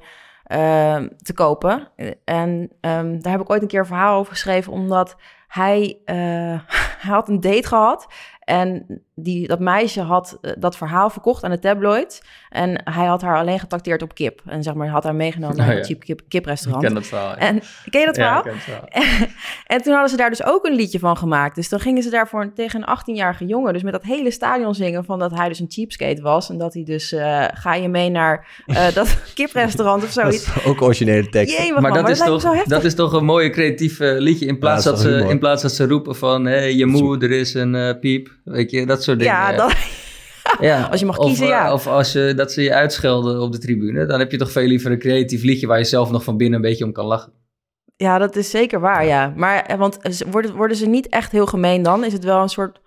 [0.52, 1.88] ehm, te kopen.
[2.24, 5.16] En ehm, daar heb ik ooit een keer een verhaal over geschreven, omdat
[5.48, 6.16] hij, eh,
[7.02, 8.08] hij had een date gehad.
[8.42, 12.22] En die, dat meisje had eh, dat verhaal verkocht aan de tabloid.
[12.50, 14.42] En hij had haar alleen getacteerd op kip.
[14.46, 15.80] En zeg maar, had haar meegenomen Oh, naar ja.
[15.80, 16.84] een cheap kip, Ik kiprestaurant.
[16.86, 17.30] ken dat verhaal.
[17.30, 17.38] ja.
[17.38, 18.38] En ken je dat Ja, verhaal?
[18.38, 19.28] ik ken het verhaal.
[19.68, 21.56] en toen hadden ze daar dus ook een liedje van gemaakt.
[21.56, 23.74] Dus dan gingen ze daarvoor tegen een 18-jarige jongen...
[23.74, 26.50] dus met dat hele stadion zingen van dat hij dus een cheapskate was...
[26.50, 30.56] en dat hij dus, eh, ga je mee naar eh, dat kiprestaurant of Dat zoiets.
[30.56, 31.58] is ook originele tekst.
[31.58, 34.46] Jee, Maar, dat, maar is dat toch, dat is toch een mooie creatief liedje.
[34.46, 36.46] In plaats, Ja, dat ze, in plaats dat ze roepen van...
[36.46, 38.30] Hey, je moeder is een eh, piep.
[38.52, 39.34] Weet je, dat soort dingen.
[39.34, 39.74] ja, dat,
[40.60, 41.74] Ja, Als je mag of, kiezen, eh, ja.
[41.74, 44.06] Of als je, dat ze je uitschelden op de tribune.
[44.06, 45.68] Dan heb je toch veel liever een creatief liedje...
[45.68, 47.34] waar je zelf nog van binnen een beetje om kan lachen.
[47.96, 49.34] ja, dat is zeker waar, ja.
[49.36, 52.04] Maar, eh, want eh, worden, worden ze niet echt heel gemeen dan?
[52.06, 52.80] Is het wel een soort...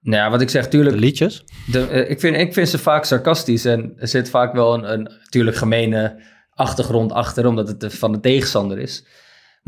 [0.00, 0.96] Nou ja, wat ik zeg, De tuurlijk...
[0.96, 1.44] liedjes?
[1.66, 4.92] De, eh, ik, vind, ik vind ze vaak sarcastisch en er zit vaak wel een,
[4.92, 6.22] een natuurlijk gemene
[6.54, 9.04] achtergrond achter, omdat het de- van de tegenstander is.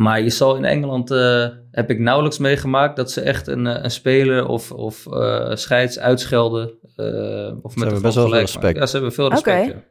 [0.01, 3.83] Maar je zal in Engeland, eh, heb ik nauwelijks meegemaakt, dat ze echt een, eh,
[3.83, 6.69] een speler of, of eh, scheids uitschelden.
[6.97, 8.63] eh of met hebben een best wel veel respect.
[8.63, 8.81] maken.
[8.81, 9.69] Ja, ze hebben veel respect.
[9.69, 9.83] Oké.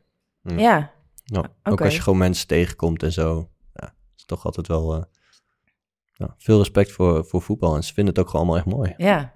[0.62, 0.92] ja.
[1.24, 3.50] Ja, Ook als je gewoon mensen tegenkomt en zo.
[3.74, 5.02] Ja, is toch altijd wel eh,
[6.14, 7.76] ja, veel respect voor, voor voetbal.
[7.76, 8.94] En ze vinden het ook gewoon allemaal echt mooi.
[8.98, 9.34] ja.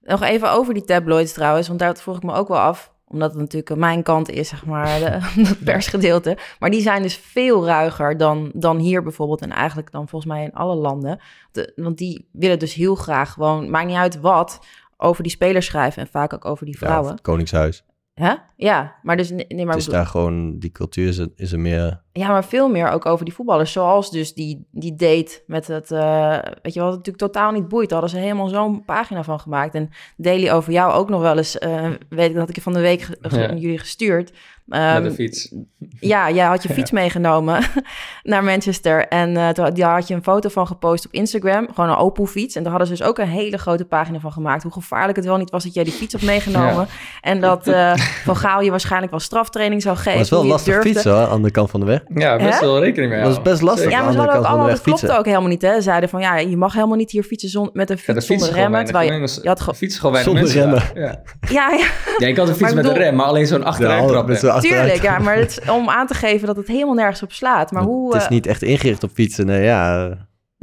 [0.00, 2.93] Nog even over die tabloids trouwens, want daar vroeg ik me ook wel af.
[3.06, 6.36] Omdat het natuurlijk aan mijn kant is, zeg maar, de, dat persgedeelte.
[6.58, 9.40] Maar die zijn dus veel ruiger dan, dan hier bijvoorbeeld.
[9.42, 11.20] En eigenlijk dan volgens mij in alle landen.
[11.52, 14.58] De- want die willen dus heel graag gewoon, maakt niet uit wat,
[14.96, 16.02] over die spelers schrijven.
[16.02, 17.04] En vaak ook over die Ja, vrouwen.
[17.06, 17.84] of het Koningshuis.
[18.14, 18.34] Hè?
[18.56, 21.58] Ja, maar dus nee, maar het is daar gewoon, die cultuur is, er- is er
[21.60, 22.02] meer...
[22.12, 23.72] ja, maar veel meer ook over die voetballers.
[23.72, 27.88] Zoals dus die, die date met het, eh, weet je wat, natuurlijk totaal niet boeit.
[27.88, 29.74] Daar hadden ze helemaal zo'n pagina van gemaakt.
[29.74, 32.72] En Daily over jou ook nog wel eens, eh, weet ik dat ik je van
[32.72, 33.54] de week ge- ge- Ja.
[33.54, 34.32] jullie gestuurd.
[34.64, 35.54] Met Ehm, de fiets.
[36.14, 37.62] ja, jij had je fiets meegenomen
[38.22, 39.08] naar Manchester.
[39.08, 41.68] En eh, toen- daar had je een foto van gepost op Instagram.
[41.74, 42.54] Gewoon een Opel fiets.
[42.56, 44.62] En daar hadden ze dus ook een hele grote pagina van gemaakt.
[44.62, 46.86] Hoe gevaarlijk het wel niet was dat jij die fiets had meegenomen.
[47.20, 50.12] En dat eh, Van Gaal je waarschijnlijk wel straftraining zou geven.
[50.12, 50.90] Het is wel lastig durfde.
[50.92, 52.00] fietsen hoor, aan de kant van de weg.
[52.14, 53.90] Ja, best wel rekening mee Dat is best lastig.
[53.90, 55.18] Ja, maar ze aan de hadden ook kant van de allemaal, weg dat klopte fietsen.
[55.18, 55.62] ook helemaal niet.
[55.62, 55.74] Hè?
[55.74, 58.18] Ze zeiden van, ja, je mag helemaal niet hier fietsen zon, met een Ja, fiets
[58.18, 58.84] de fiets zonder remmen.
[58.84, 61.00] Terwijl je, je had fiets gewoon weinig Zonder mensen.
[61.02, 61.22] Ja.
[61.50, 61.86] Ja, ja,
[62.18, 64.52] ja, je kan een fiets ik met bedoel- een rem, maar alleen zo'n achteruittrap.
[64.54, 65.02] Achteruit- tuurlijk.
[65.02, 67.70] Ja, maar het is om aan te geven dat het helemaal nergens op slaat.
[67.70, 68.06] Maar hoe...
[68.12, 69.46] Het is eh, niet echt ingericht op fietsen.
[69.46, 70.08] Nee, ja,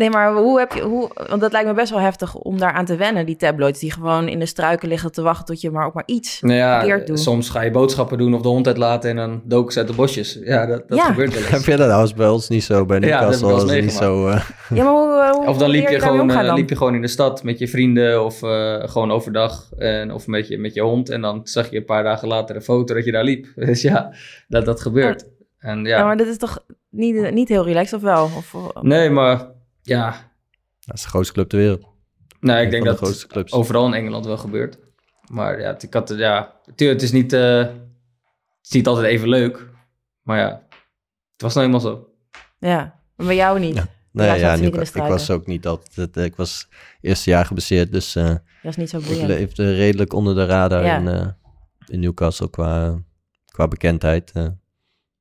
[0.01, 2.85] Nee, maar hoe heb je, hoe, want dat lijkt me best wel heftig om daaraan
[2.85, 5.85] te wennen, die tabloids die gewoon in de struiken liggen te wachten tot je maar
[5.85, 7.19] ook maar iets Nou ja, verkeerd doet.
[7.19, 9.93] soms ga je boodschappen doen of de hond uitlaten en dan doken ze uit de
[9.93, 10.39] bosjes.
[10.43, 11.05] Ja, dat, dat Ja.
[11.05, 11.65] gebeurt wel Heb eens.
[11.65, 12.13] je dat nou?
[12.15, 12.85] bij ons niet zo.
[12.85, 14.27] Bij Ja, dat heb Newcastle wel eens was niet zo...
[14.27, 14.41] eh,
[14.77, 16.55] Ja, maar hoe, hoe Of dan liep je, gewoon, eh, dan?
[16.55, 19.69] liep je gewoon in de stad met je vrienden of eh, gewoon overdag.
[19.77, 21.09] En, of met je, met je hond.
[21.09, 23.47] En dan zag je een paar dagen later een foto dat je daar liep.
[23.65, 24.13] Dus ja,
[24.47, 25.25] dat dat gebeurt.
[25.59, 28.23] En ja, Ja, maar dit is toch niet, niet heel relaxed, of wel?
[28.23, 29.47] Of, of- nee, maar
[29.83, 30.31] ja.
[30.85, 31.85] dat is de grootste club ter wereld.
[32.39, 33.51] Nou, ik denk de dat grootste clubs.
[33.51, 34.77] overal in Engeland wel gebeurt.
[35.31, 37.71] Maar ja, ik had, ja, natuurlijk, het is niet, eh, het
[38.61, 39.67] is niet altijd even leuk.
[40.21, 40.67] Maar ja,
[41.33, 42.07] het was nou eenmaal zo.
[42.59, 43.75] Ja, maar bij jou niet.
[43.75, 43.81] Ja.
[43.81, 46.17] Ja, Nee, ja, ze nu, ik was ook niet altijd...
[46.17, 46.67] Ik was
[47.01, 49.27] eerste jaar geblesseerd, dus eh, Dat is niet zo ik boeiend.
[49.27, 50.97] leefde redelijk onder de radar Ja.
[50.97, 51.27] in, eh,
[51.87, 53.01] in Newcastle qua,
[53.45, 54.31] qua bekendheid.
[54.31, 54.47] eh,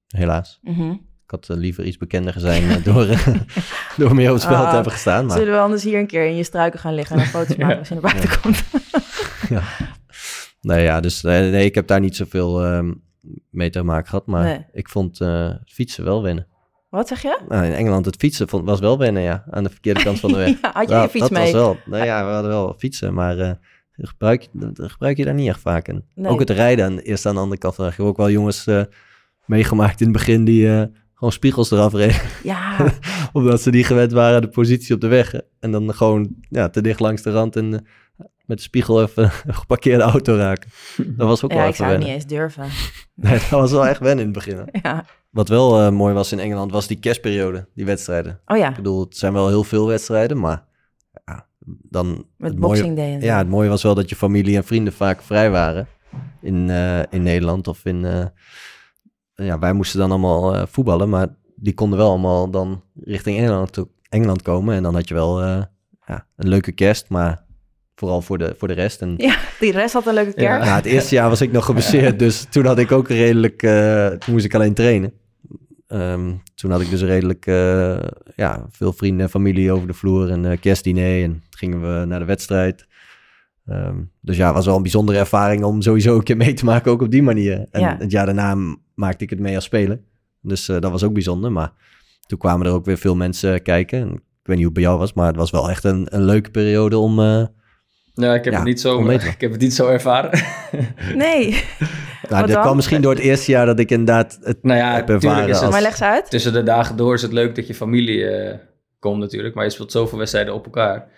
[0.09, 0.59] helaas.
[0.63, 0.95] Mhm.
[1.33, 3.27] Ik had eh, liever iets bekender zijn eh, door, eh,
[3.97, 4.69] door meer op het veld Ah.
[4.69, 5.27] te hebben gestaan.
[5.27, 7.79] Maar Zullen we anders hier een keer in je struiken gaan liggen en foto's maken
[7.79, 8.63] als je naar buiten komt?
[10.61, 12.93] nee, ja, dus nee, ik heb daar niet zoveel ehm,
[13.51, 14.27] mee te maken gehad.
[14.27, 14.67] Maar Nee.
[14.73, 16.47] ik vond eh, fietsen wel wennen.
[16.89, 17.39] Wat zeg je?
[17.49, 19.45] Nou, in Engeland het fietsen vond, was wel wennen, ja.
[19.51, 20.61] Aan de verkeerde kant van de weg.
[20.61, 21.43] Ja, had je Ja, je fiets dat mee?
[21.43, 21.77] was wel.
[21.85, 23.51] Nou ja, we hadden wel fietsen, maar eh,
[23.93, 26.05] gebruik, gebruik je daar niet echt vaak in.
[26.15, 26.31] Nee.
[26.33, 27.99] Ook het rijden eerst aan de andere kant van de weg.
[27.99, 28.67] Ik heb ook wel jongens
[29.47, 30.89] meegemaakt in het begin die
[31.21, 32.21] gewoon spiegels eraf reden.
[32.43, 32.93] Ja,
[33.33, 35.35] omdat ze niet gewend waren de positie op de weg.
[35.59, 39.23] En dan gewoon ja, te dicht langs de rand en eh, met de spiegel even
[39.47, 40.71] een geparkeerde auto raken.
[40.97, 42.15] Dat was ook ja wel ik even zou het niet wennen.
[42.15, 42.69] eens durven.
[43.15, 44.69] Nee, dat was wel echt wennen in het begin.
[44.83, 45.05] Ja.
[45.31, 48.41] Wat wel eh, mooi was in Engeland was die kerstperiode, die wedstrijden.
[48.47, 50.65] Oh ja, Ik bedoel, het zijn wel heel veel wedstrijden, maar
[51.25, 52.09] ja, dan...
[52.37, 54.93] met het mooie, Boxing Day ja, het mooie was wel dat je familie en vrienden
[54.93, 55.87] vaak vrij waren
[56.43, 58.31] in, eh, in Nederland of in...
[59.45, 63.73] ja, wij moesten dan allemaal eh, voetballen, maar die konden wel allemaal dan richting Engeland,
[63.73, 64.75] toe- Engeland komen.
[64.75, 65.63] En dan had je wel eh,
[66.07, 67.45] ja, een leuke kerst, maar
[67.95, 69.01] vooral voor de, voor de rest.
[69.01, 70.65] En Ja, die rest had een leuke kerk.
[70.65, 74.07] ja, het eerste jaar was ik nog geblesseerd, dus toen had ik ook redelijk, eh,
[74.07, 75.13] toen moest ik alleen trainen.
[75.87, 77.45] Ehm, toen had ik dus redelijk
[78.37, 82.25] ja, veel vrienden en familie over de vloer en kerstdiner en gingen we naar de
[82.25, 82.87] wedstrijd.
[83.71, 86.65] Ehm, dus ja, het was wel een bijzondere ervaring om sowieso een keer mee te
[86.65, 87.67] maken, ook op die manier.
[87.71, 87.97] En Ja.
[87.99, 88.57] het jaar daarna
[88.95, 90.01] maakte ik het mee als speler.
[90.43, 91.73] Dus eh, dat was ook bijzonder, maar
[92.27, 94.01] toen kwamen er ook weer veel mensen kijken.
[94.01, 96.07] En ik weet niet hoe het bij jou was, maar het was wel echt een,
[96.11, 97.19] een leuke periode om...
[97.21, 97.45] eh,
[98.15, 100.43] Ja, ik heb, Ja, het, niet zo, ik heb het niet zo ervaren.
[101.15, 101.51] Nee,
[102.29, 102.63] nou, dat dan?
[102.63, 105.55] kwam misschien door het eerste jaar dat ik inderdaad het nou ja, heb ervaren is
[105.55, 106.31] het, als- maar leg ze uit.
[106.31, 108.59] tussen de dagen door is het leuk dat je familie eh,
[108.99, 109.55] komt natuurlijk.
[109.55, 111.09] Maar je speelt zoveel wedstrijden op elkaar.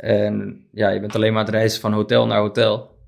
[0.00, 2.98] En ja, je bent alleen maar aan het reizen van hotel naar hotel.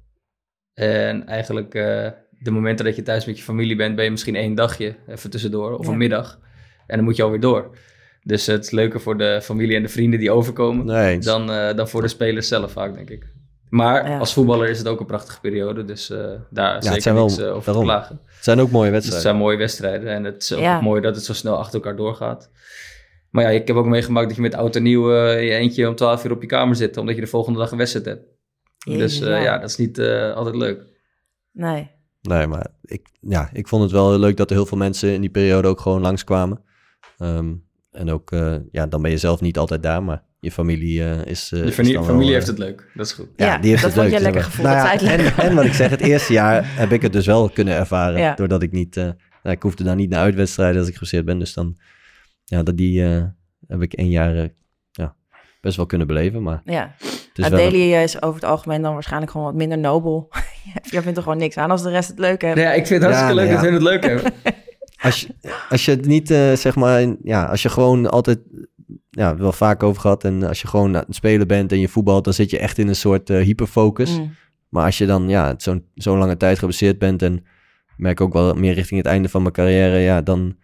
[0.75, 4.37] En eigenlijk eh, de momenten dat je thuis met je familie bent, ben je misschien
[4.37, 5.93] één dagje even tussendoor of Ja.
[5.93, 6.39] een middag.
[6.87, 7.77] En dan moet je alweer door.
[8.23, 11.25] Dus het is leuker voor de familie en de vrienden die overkomen Nee, eens.
[11.27, 13.27] dan, eh, dan voor de spelers zelf vaak, denk ik.
[13.69, 14.19] Maar Ja.
[14.19, 17.41] als voetballer is het ook een prachtige periode, dus eh, daar zeker zijn wel- niks
[17.43, 18.21] over te klagen.
[18.27, 19.23] Het zijn ook mooie Dus het wedstrijden.
[19.31, 20.81] zijn mooie wedstrijden en het is ook Ja.
[20.81, 22.51] mooi dat het zo snel achter elkaar doorgaat.
[23.33, 25.89] Maar ja, ik heb ook meegemaakt dat je met oud en nieuw in je eentje
[25.89, 28.25] om 12 uur op je kamer zit, omdat je de volgende dag een wedstrijd hebt.
[28.85, 29.37] dus eh, ja.
[29.39, 29.59] ja.
[29.59, 30.83] dat is niet eh, altijd leuk.
[31.53, 31.91] Nee.
[32.21, 35.13] Nee, maar ik, ja, ik vond het wel heel leuk dat er heel veel mensen
[35.13, 36.65] in die periode ook gewoon langskwamen.
[37.19, 37.53] Ehm
[37.93, 41.25] en ook, eh, ja, dan ben je zelf niet altijd daar, maar je familie eh,
[41.25, 41.53] is...
[41.53, 43.29] eh, Je familie, familie wel, heeft het leuk, dat is goed.
[43.37, 44.19] Ja, die heeft dat het vond leuk.
[44.19, 46.93] je lekker gevoel, dat Nou ja, en, en wat ik zeg, het eerste jaar heb
[46.93, 48.21] ik het dus wel kunnen ervaren.
[48.21, 48.35] Ja.
[48.35, 48.97] Doordat ik niet...
[48.97, 49.05] eh,
[49.43, 51.39] nou, ik hoefde dan niet naar uitwedstrijden als ik geblesseerd ben.
[51.39, 51.77] Dus dan,
[52.53, 53.23] ja, dat die eh,
[53.67, 54.49] heb ik één jaar eh,
[54.91, 55.15] ja,
[55.61, 56.43] best wel kunnen beleven.
[56.43, 56.95] Maar Ja.
[57.35, 57.47] wel...
[57.47, 60.29] een- daily is over het algemeen dan waarschijnlijk gewoon wat minder nobel.
[60.91, 62.55] Jij vindt er gewoon niks aan als de rest het leuk heeft.
[62.55, 64.33] Nee, ja, ik vind het hartstikke Ja, leuk dat hun het leuk hebben.
[65.03, 65.29] Als je,
[65.69, 68.39] als je het niet, eh, zeg maar, ja, als je gewoon altijd,
[69.11, 70.25] ja, wel vaak over gehad.
[70.25, 72.79] En als je gewoon aan het spelen bent en je voetbalt, dan zit je echt
[72.79, 74.19] in een soort eh, hyperfocus.
[74.19, 74.35] Mm.
[74.69, 78.33] Maar als je dan, ja, zo'n zo'n lange tijd geblesseerd bent en ik merk ook
[78.33, 80.57] wel meer richting het einde van mijn carrière, ja, dan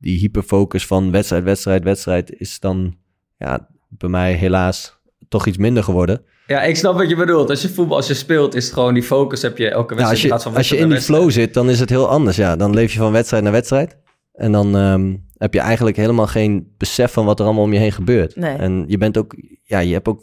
[0.00, 2.96] die hyperfocus van wedstrijd, wedstrijd, wedstrijd is dan,
[3.38, 4.98] ja, bij mij helaas
[5.28, 6.22] toch iets minder geworden.
[6.46, 7.50] Ja, ik snap wat je bedoelt.
[7.50, 10.00] Als je voetbal, als je speelt, is het gewoon die focus heb je elke Ja,
[10.00, 10.10] wedstrijd.
[10.10, 11.20] als je, gaat van als je wedstrijd in die wedstrijd.
[11.22, 12.36] flow zit, dan is het heel anders.
[12.36, 13.96] Ja, dan leef je van wedstrijd naar wedstrijd.
[14.34, 17.78] En dan ehm, heb je eigenlijk helemaal geen besef van wat er allemaal om je
[17.78, 18.36] heen gebeurt.
[18.36, 18.56] Nee.
[18.56, 19.34] En je bent ook,
[19.64, 20.20] ja, je hebt ook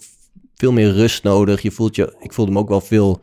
[0.56, 1.62] veel meer rust nodig.
[1.62, 3.22] Je voelt je, ik voelde me ook wel veel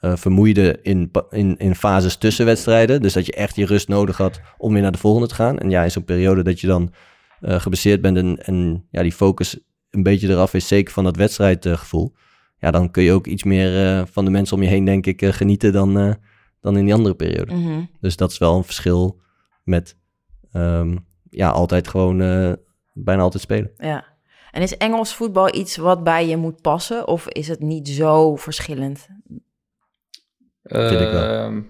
[0.00, 3.02] eh vermoeider in, in, in fases tussen wedstrijden.
[3.02, 5.58] Dus dat je echt je rust nodig had om weer naar de volgende te gaan.
[5.58, 6.92] En ja, in zo'n periode dat je dan
[7.40, 9.58] eh geblesseerd bent en, en ja, die focus
[9.90, 12.14] een beetje eraf is, zeker van dat wedstrijdgevoel.
[12.58, 15.06] ja, dan kun je ook iets meer eh, van de mensen om je heen, denk
[15.06, 16.16] ik, genieten dan,
[16.60, 17.54] dan in die andere periode.
[17.54, 17.80] Mhm.
[18.00, 19.20] Dus dat is wel een verschil
[19.64, 19.96] met,
[20.52, 20.96] ehm,
[21.30, 22.18] ja, altijd gewoon,
[22.92, 23.70] bijna altijd spelen.
[23.76, 24.04] Ja.
[24.50, 27.08] En is Engels voetbal iets wat bij je moet passen?
[27.08, 29.08] Of is het niet zo verschillend?
[30.68, 31.22] Vind ik wel.
[31.22, 31.60] Ehm,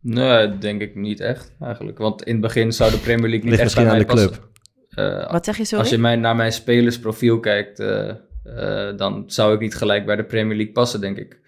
[0.00, 1.98] nee, denk ik niet echt eigenlijk.
[1.98, 4.28] Want in het begin zou de Premier League niet Ligt echt aan de passen.
[4.30, 4.50] club.
[4.90, 5.76] Eh, Wat zeg je zo?
[5.76, 10.16] als je mij, naar mijn spelersprofiel kijkt, eh, eh, dan zou ik niet gelijk bij
[10.16, 11.40] de Premier League passen, denk ik.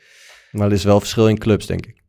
[0.51, 2.03] Maar er is wel verschil in clubs, denk ik.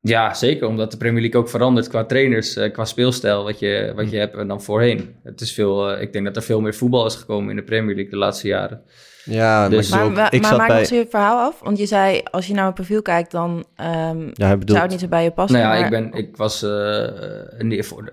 [0.00, 0.66] Ja, zeker.
[0.66, 4.16] Omdat de Premier League ook verandert qua trainers, eh, qua speelstijl, wat je, wat je
[4.16, 4.20] Hm.
[4.34, 5.14] hebt dan voorheen.
[5.22, 7.62] Het is veel, eh, ik denk dat er veel meer voetbal is gekomen in de
[7.62, 8.82] Premier League de laatste jaren.
[9.28, 10.78] Ja, Dus- maar, Maar, ik, maar, ik maar zat maak bij...
[10.78, 11.60] eens je verhaal af.
[11.60, 14.70] Want je zei, als je naar mijn profiel kijkt, dan ehm, Ja, hij bedoelt...
[14.70, 15.58] zou het niet zo bij je passen.
[15.60, 16.70] nou ja, maar- ik, ben, ik was eh,
[17.58, 18.12] in, de,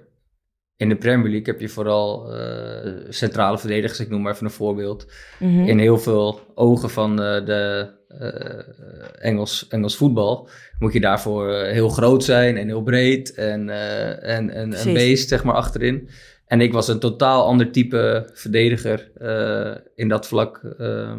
[0.78, 4.52] in de Premier League heb je vooral eh, centrale verdedigers, ik noem maar even een
[4.52, 5.12] voorbeeld.
[5.40, 5.64] Mhm.
[5.68, 10.50] in heel veel ogen van eh, de eh, Engels, Engels voetbal
[10.80, 15.30] moet je daarvoor heel groot zijn en heel breed en, eh, en, en een beest
[15.30, 16.10] zeg maar achterin.
[16.46, 21.14] En ik was een totaal ander type verdediger eh, in dat vlak eh,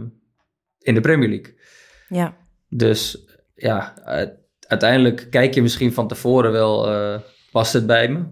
[0.79, 1.55] in de Premier League.
[2.09, 2.37] Ja,
[2.69, 3.95] Dus ja,
[4.61, 7.21] uiteindelijk kijk je misschien van tevoren wel, eh,
[7.53, 8.25] past het bij me?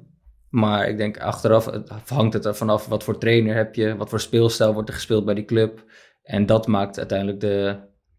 [0.49, 4.09] Maar ik denk achteraf het hangt het er vanaf wat voor trainer heb je, wat
[4.09, 5.85] voor speelstijl wordt er gespeeld bij die club.
[6.23, 7.77] En dat maakt uiteindelijk de,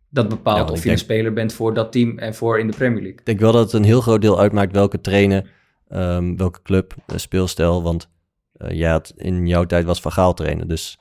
[0.10, 2.68] dat bepaalt Ja, of je denk- een speler bent voor dat team en voor in
[2.68, 3.20] de Premier League.
[3.20, 5.52] Ik denk wel dat het een heel groot deel uitmaakt welke trainer,
[5.88, 7.84] ehm, welke club, eh, speelstijl.
[7.84, 8.10] Want
[8.58, 10.68] jij had, in jouw tijd was Van Gaal trainer.
[10.68, 10.98] Dus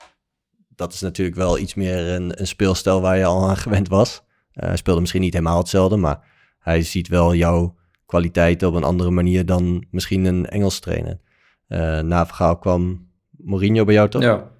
[0.69, 4.23] dat is natuurlijk wel iets meer een, een speelstijl waar je al aan gewend was.
[4.51, 6.19] Eh, hij speelde misschien niet helemaal hetzelfde, maar
[6.59, 7.75] hij ziet wel jouw
[8.05, 11.19] kwaliteiten op een andere manier dan misschien een Engels trainer.
[11.67, 14.21] Eh, na Van Gaal kwam Mourinho bij jou toch?
[14.21, 14.53] Ja,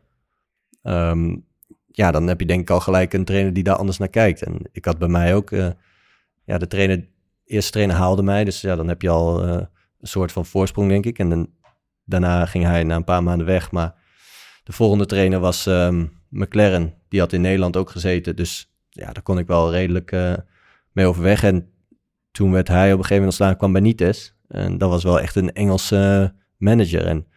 [0.86, 1.36] Ehm,
[1.88, 4.43] ja, dan heb je denk ik al gelijk een trainer die daar anders naar kijkt.
[4.43, 5.70] En ik had bij mij ook, eh,
[6.43, 7.08] ja, de trainer,
[7.46, 8.43] eerste trainer haalde mij.
[8.43, 9.50] Dus ja, dan heb je al eh,
[10.00, 11.20] een soort van voorsprong, denk ik.
[11.20, 11.50] En dan,
[12.06, 13.72] daarna ging hij na een paar maanden weg.
[13.72, 13.93] Maar
[14.64, 16.93] de volgende trainer was ehm, McLaren.
[17.10, 18.36] Die had in Nederland ook gezeten.
[18.36, 20.34] Dus ja, daar kon ik wel redelijk eh,
[20.91, 21.43] mee overweg.
[21.43, 21.70] En
[22.32, 24.36] toen werd hij op een gegeven moment ontstaan, kwam bij Nites.
[24.47, 27.06] En dat was wel echt een Engelse manager.
[27.06, 27.28] En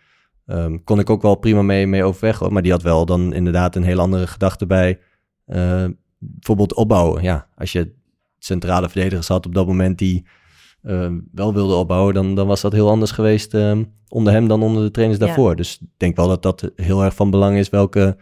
[0.49, 2.39] Ehm, kon ik ook wel prima mee, mee overweg.
[2.39, 2.53] Hoor.
[2.53, 5.01] Maar die had wel dan inderdaad een heel andere gedachte bij.
[5.45, 5.85] eh,
[6.19, 7.23] bijvoorbeeld opbouwen.
[7.23, 7.95] Ja, als je
[8.39, 10.27] centrale verdedigers had op dat moment die
[10.89, 14.63] eh, wel wilden opbouwen, dan, dan was dat heel anders geweest ehm, onder hem dan
[14.63, 15.27] onder de trainers Ja.
[15.27, 15.57] daarvoor.
[15.57, 18.17] Dus ik denk wel dat dat heel erg van belang is welke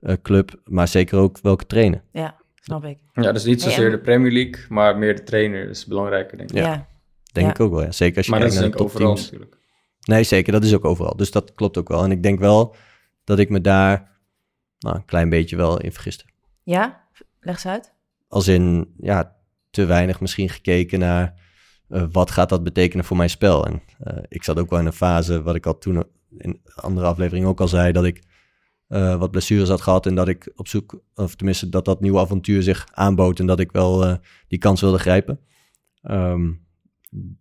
[0.00, 2.02] eh, club, maar zeker ook welke trainer.
[2.60, 2.98] snap ik.
[3.12, 6.36] ja dus niet Hey, zozeer en- de Premier League, maar meer de trainer is belangrijker
[6.36, 6.56] denk ik.
[6.56, 6.62] Ja.
[6.62, 6.86] Ja.
[7.32, 7.52] Denk Ja.
[7.52, 7.82] ik ook wel.
[7.82, 7.92] Ja.
[7.92, 9.56] Zeker als je Maar dat kijkt is naar de overal natuurlijk.
[10.00, 10.52] Nee, zeker.
[10.52, 11.16] Dat is ook overal.
[11.16, 12.04] Dus dat klopt ook wel.
[12.04, 12.74] En ik denk wel
[13.24, 14.10] dat ik me daar
[14.78, 16.24] nou, een klein beetje wel in vergiste.
[16.62, 17.00] Ja?
[17.40, 17.92] Leg eens uit.
[18.28, 19.36] als in ja,
[19.70, 21.34] te weinig misschien gekeken naar
[21.90, 23.66] eh, wat gaat dat betekenen voor mijn spel.
[23.66, 26.04] En eh, ik zat ook wel in een fase, wat ik al toen
[26.38, 28.22] in andere aflevering ook al zei, dat ik
[28.86, 32.18] eh, wat blessures had gehad en dat ik op zoek, of tenminste dat dat nieuwe
[32.18, 34.18] avontuur zich aanbood en dat ik wel
[34.48, 35.40] die kans wilde grijpen.
[36.02, 36.52] Ehm,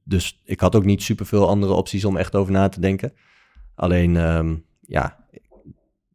[0.04, 3.14] dus ik had ook niet superveel andere opties om echt over na te denken.
[3.76, 5.28] Alleen, ehm, ja,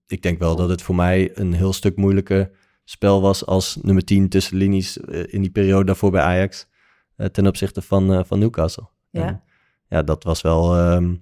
[0.06, 2.50] ik denk wel dat het voor mij een heel stuk moeilijker
[2.84, 6.66] spel was als nummer 10 tussen linies in die periode daarvoor bij Ajax
[7.16, 8.88] ten opzichte van, eh, van Newcastle.
[9.10, 9.26] Ja.
[9.26, 9.42] En,
[9.88, 11.14] ja, dat was wel ehm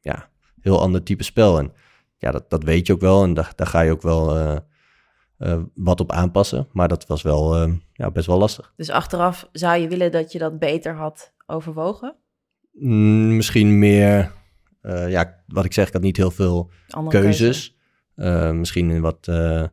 [0.00, 0.28] ja,
[0.60, 1.58] heel ander type spel.
[1.58, 1.72] En
[2.16, 4.56] ja, dat, dat weet je ook wel en daar, daar ga je ook wel eh,
[5.36, 6.68] eh, wat op aanpassen.
[6.72, 8.72] Maar dat was wel ehm, ja, best wel lastig.
[8.76, 12.16] Dus achteraf zou je willen dat je dat beter had overwogen?
[12.72, 14.32] Mm, misschien meer,
[14.80, 17.76] eh, ja, wat ik zeg, ik had niet heel veel Andere keuzes.
[18.14, 19.64] Eh, misschien in wat, eh,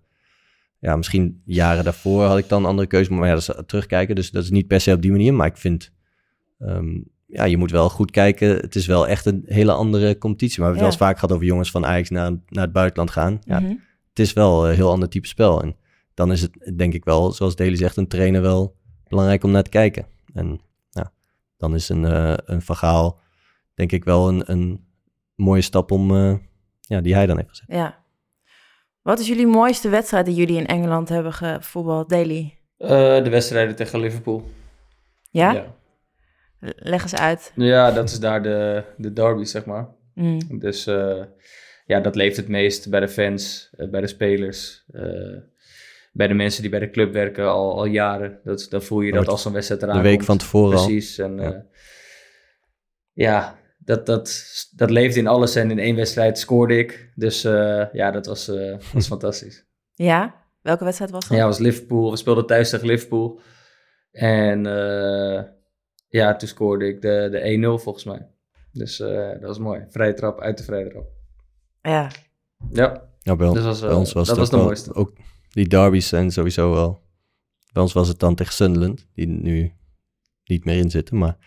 [0.79, 4.31] ja, misschien jaren daarvoor had ik dan andere keuzes, maar ja, dat is terugkijken, dus
[4.31, 5.33] dat is niet per se op die manier.
[5.33, 5.91] Maar ik vind,
[6.59, 8.47] ehm, ja, je moet wel goed kijken.
[8.55, 10.59] Het is wel echt een hele andere competitie.
[10.61, 12.73] Maar we hebben het wel eens vaak gehad over jongens van Ajax naar, naar het
[12.73, 13.39] buitenland gaan.
[13.43, 13.69] Ja, Mhm.
[14.09, 15.61] het is wel een heel ander type spel.
[15.61, 15.75] En
[16.13, 18.75] dan is het, denk ik wel, zoals Daly zegt, een trainer wel
[19.07, 20.05] belangrijk om naar te kijken.
[20.33, 20.59] En
[20.89, 21.11] ja,
[21.57, 23.19] dan is een, eh een verhaal,
[23.73, 24.85] denk ik wel een, een
[25.35, 26.33] mooie stap om, eh,
[26.79, 27.65] ja, die hij dan heeft gezet.
[27.69, 28.05] Ja.
[29.07, 32.57] Wat is jullie mooiste wedstrijd die jullie in Engeland hebben gevoetbald, Daily?
[32.77, 32.89] Eh,
[33.23, 34.49] de wedstrijden tegen Liverpool.
[35.31, 35.51] Ja?
[35.51, 35.75] ja.
[36.75, 37.51] Leg eens uit.
[37.55, 39.87] Ja, dat is daar de, de derby, zeg maar.
[40.13, 40.39] Mm.
[40.59, 41.23] Dus eh,
[41.85, 45.37] ja, dat leeft het meest bij de fans, eh, bij de spelers, eh,
[46.11, 48.39] bij de mensen die bij de club werken al, al jaren.
[48.43, 50.25] Dat, dan voel je dat als zo'n wedstrijd eraan De week komt.
[50.25, 50.85] van tevoren al.
[50.85, 51.17] Precies.
[51.17, 51.65] En
[53.13, 53.57] ja
[53.87, 54.43] dat, dat,
[54.75, 55.55] dat leefde in alles.
[55.55, 57.11] En in één wedstrijd scoorde ik.
[57.15, 59.65] Dus eh, ja, dat was, eh, was fantastisch.
[59.93, 60.35] Ja?
[60.61, 61.37] Welke wedstrijd was dat?
[61.37, 62.11] Ja, was Liverpool.
[62.11, 63.39] We speelden thuis tegen Liverpool.
[64.11, 65.43] En eh,
[66.07, 68.27] ja, toen scoorde ik de, de 1-0 volgens mij.
[68.71, 69.85] Dus eh, dat was mooi.
[69.89, 71.05] Vrije trap uit de vrije trap.
[71.81, 72.11] Ja.
[72.71, 73.09] Ja.
[73.19, 74.93] Ja, bij, on- Dus was, bij ons was dat het was ook de mooiste.
[74.93, 75.11] Ook
[75.49, 77.01] die derbies zijn sowieso wel...
[77.73, 79.73] Bij ons was het dan tegen Sunderland, die nu
[80.43, 81.17] niet meer in zitten.
[81.17, 81.37] Maar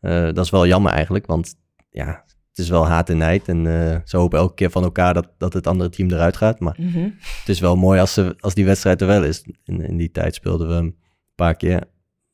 [0.00, 1.54] eh, dat is wel jammer eigenlijk, want
[1.96, 3.48] ja, het is wel haat en nijd.
[3.48, 6.60] En eh, ze hopen elke keer van elkaar dat, dat het andere team eruit gaat.
[6.60, 7.08] Maar Mhm.
[7.20, 9.44] het is wel mooi als, ze, als die wedstrijd er wel is.
[9.64, 10.96] In, in die tijd speelden we een
[11.34, 11.84] paar keer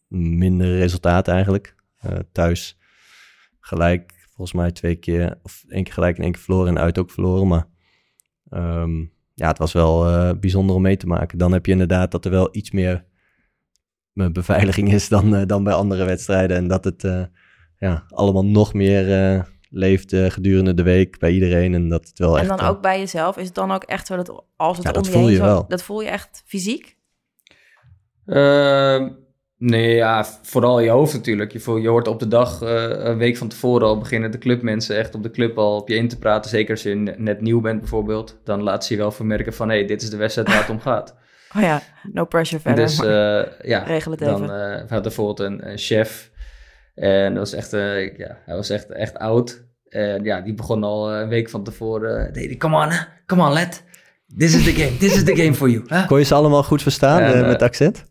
[0.08, 1.74] minder resultaten eigenlijk.
[1.96, 2.78] Eh, thuis
[3.60, 6.98] gelijk, volgens mij twee keer, of één keer gelijk en één keer verloren en uit
[6.98, 7.46] ook verloren.
[7.48, 7.66] Maar
[8.48, 9.00] ehm,
[9.34, 11.38] ja, het was wel eh, bijzonder om mee te maken.
[11.38, 13.04] Dan heb je inderdaad dat er wel iets meer
[14.12, 16.56] beveiliging is dan, dan bij andere wedstrijden.
[16.56, 17.02] En dat het
[17.78, 19.06] ja, allemaal nog meer
[19.74, 21.74] leeft eh, gedurende de week bij iedereen.
[21.74, 22.48] En dat het wel En echt...
[22.48, 23.36] dan eh, ook bij jezelf.
[23.36, 25.30] Is het dan ook echt zo dat als het Ja, om dat je voel heen
[25.30, 25.64] je zo- wel.
[25.68, 26.96] Dat voel je echt fysiek?
[28.26, 29.08] Ehm,
[29.58, 31.52] nee, ja, vooral je hoofd natuurlijk.
[31.52, 34.38] Je, voel, je hoort op de dag, eh, een week van tevoren al beginnen de
[34.38, 36.50] clubmensen echt op de club al op je in te praten.
[36.50, 38.40] Zeker als je ne- net nieuw bent bijvoorbeeld.
[38.44, 40.70] Dan laat ze je wel vermerken van, hé, hey, dit is de wedstrijd waar het
[40.70, 41.14] om gaat.
[41.56, 42.84] Oh ja, no pressure verder.
[42.84, 44.44] dus eh, ja, regel het dan even.
[44.44, 46.30] eh, we hadden bijvoorbeeld een, een chef.
[46.94, 49.64] En dat was echt, eh, ja, hij was echt, echt oud.
[49.88, 52.32] En ja, die begon al eh, een week van tevoren.
[52.32, 52.98] Nee, come on, hè?
[53.26, 53.82] come on, lad.
[54.36, 54.96] This is the game.
[54.96, 56.06] This is the game for you.
[56.06, 58.04] Kon je ze allemaal goed verstaan En, eh, eh, met accent?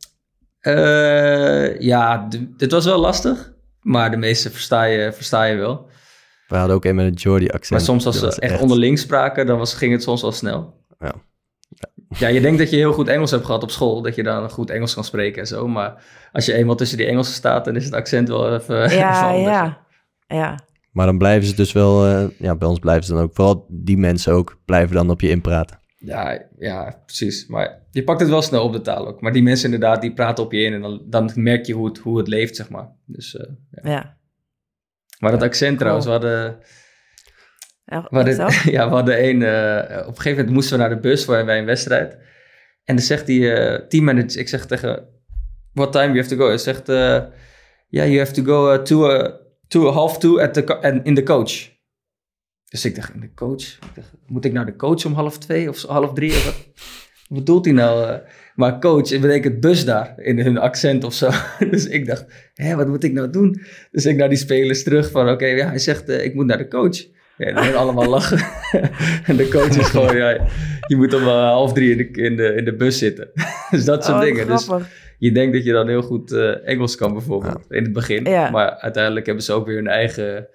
[0.60, 2.28] Eh, ja,
[2.58, 3.54] dit was wel lastig.
[3.82, 5.90] Maar de meeste versta je, versta je wel.
[6.48, 7.70] We hadden ook een met een Jordi accent.
[7.70, 10.84] Maar soms als ze echt, onderling spraken, dan was, ging het soms wel snel.
[11.00, 11.14] Ja.
[12.18, 14.02] Ja, je denkt dat je heel goed Engels hebt gehad op school.
[14.02, 15.68] Dat je dan goed Engels kan spreken en zo.
[15.68, 18.98] Maar als je eenmaal tussen die Engelsen staat, dan is het accent wel even, even
[18.98, 19.46] ja, anders.
[19.56, 19.80] ja.
[20.28, 20.60] Ja,
[20.92, 23.66] Maar dan blijven ze dus wel, eh, ja, bij ons blijven ze dan ook, vooral
[23.70, 25.80] die mensen ook, blijven dan op je inpraten.
[25.98, 27.48] Ja, ja, precies.
[27.48, 29.22] Maar je pakt het wel snel op de taal ook.
[29.22, 30.74] Maar die mensen inderdaad, die praten op je in.
[30.74, 32.90] En dan, dan merk je hoe het, hoe het leeft, zeg maar.
[33.06, 33.92] Dus, eh, ja.
[33.92, 34.18] ja.
[35.20, 36.24] Maar dat accent trouwens, we Cool.
[36.24, 36.58] hadden...
[37.92, 38.36] Ja, We hadden,
[38.76, 39.44] ja, we hadden een...
[39.44, 42.18] eh, op een gegeven moment moesten we naar de bus voor bij een wedstrijd.
[42.84, 44.40] En dan zegt die eh teammanager...
[44.40, 45.08] Ik zeg tegen...
[45.74, 46.48] What time you have to go?
[46.48, 46.90] Hij zegt...
[46.90, 47.20] eh
[47.88, 51.16] yeah, you have to go uh, to, a, to half two at the, and in
[51.16, 51.70] the coach.
[52.70, 53.64] Dus ik dacht, in de coach?
[53.64, 56.32] Ik dacht, moet ik naar de coach om half twee of half drie?
[56.32, 56.56] Of wat,
[57.28, 58.22] wat bedoelt hij nou?
[58.56, 61.30] maar coach, het betekent bus daar, in hun accent of zo.
[61.72, 63.62] dus ik dacht, hè, wat moet ik nou doen?
[63.92, 66.68] Dus ik naar die spelers terug van, oké, ja, hij zegt, ik moet naar de
[66.68, 67.20] coach.
[67.42, 68.38] Ja, en dan allemaal lachen.
[69.30, 70.48] en de coach is gewoon, ja,
[70.88, 73.30] je moet om eh, half drie in de, in, de, in de bus zitten.
[73.72, 74.48] dus dat soort Oh, dingen.
[74.48, 74.70] Dus
[75.18, 78.24] je denkt dat je dan heel goed eh, Engels kan bijvoorbeeld, in het begin.
[78.24, 78.50] Ja.
[78.50, 80.48] Maar uiteindelijk hebben ze ook weer hun eigen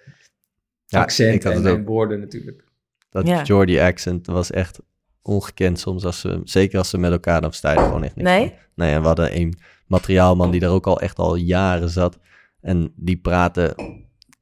[0.86, 2.64] Ja, accent en, en woorden natuurlijk.
[3.10, 3.42] Dat Ja.
[3.42, 4.80] Jordi accent was echt
[5.22, 8.48] ongekend soms, als ze, zeker als ze met elkaar, dan er gewoon echt niks Nee?
[8.48, 8.56] van.
[8.74, 9.54] Nee, en we hadden een
[9.86, 12.18] materiaalman die daar ook al echt al jaren zat.
[12.60, 13.74] En die praatte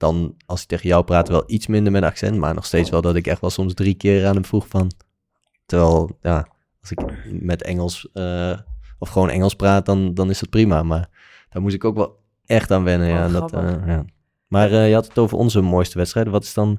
[0.04, 2.36] dan, als hij tegen jou praatte, wel iets minder met accent.
[2.38, 4.90] Maar nog steeds wel dat ik echt wel soms drie keer aan hem vroeg van...
[5.66, 6.48] Terwijl, ja,
[6.80, 7.00] als ik
[7.40, 8.58] met Engels eh,
[8.98, 10.82] of gewoon Engels praat, dan, dan is het prima.
[10.82, 11.08] Maar
[11.48, 13.08] daar moest ik ook wel echt aan wennen.
[13.08, 14.04] ja, Oh, dat, eh, ja.
[14.48, 16.32] Maar eh, je had het over onze mooiste wedstrijden.
[16.32, 16.78] Wat is dan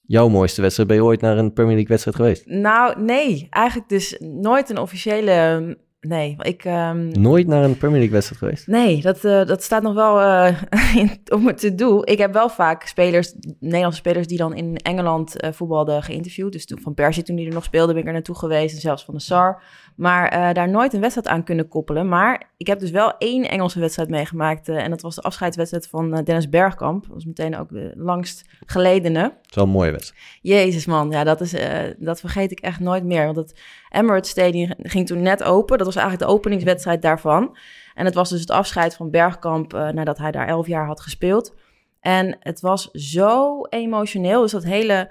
[0.00, 0.88] jouw mooiste wedstrijd?
[0.88, 2.46] Ben je ooit naar een Premier League wedstrijd geweest?
[2.46, 3.46] Nou, nee.
[3.50, 5.76] Eigenlijk dus nooit een officiële...
[6.00, 6.64] Nee, ik...
[6.64, 8.66] ehm, Nooit naar een Premier League wedstrijd geweest?
[8.66, 10.62] Nee, dat, eh, dat staat nog wel eh,
[11.02, 12.00] in- op mijn to-do.
[12.04, 16.52] Ik heb wel vaak spelers, Nederlandse spelers die dan in Engeland eh, voetbalden geïnterviewd.
[16.52, 18.74] Dus toen van Persie, toen die er nog speelde, ben ik er naartoe geweest.
[18.74, 19.62] En zelfs van de SAR.
[19.96, 22.08] Maar eh, daar nooit een wedstrijd aan kunnen koppelen.
[22.08, 24.68] Maar ik heb dus wel één Engelse wedstrijd meegemaakt.
[24.68, 27.02] eh, en dat was de afscheidswedstrijd van eh, Dennis Bergkamp.
[27.02, 29.22] Dat was meteen ook de langst geledene.
[29.22, 30.22] Het is wel een mooie wedstrijd.
[30.42, 31.54] Jezus man, ja, dat, is,
[31.98, 33.24] dat vergeet ik echt nooit meer.
[33.24, 33.60] Want het
[33.90, 35.76] Emirates Stadium ging toen net open.
[35.78, 37.56] Dat was eigenlijk de openingswedstrijd daarvan.
[37.94, 41.54] En het was dus het afscheid van Bergkamp nadat hij daar elf jaar had gespeeld.
[42.00, 44.40] En het was zo emotioneel.
[44.42, 45.10] Dus dat hele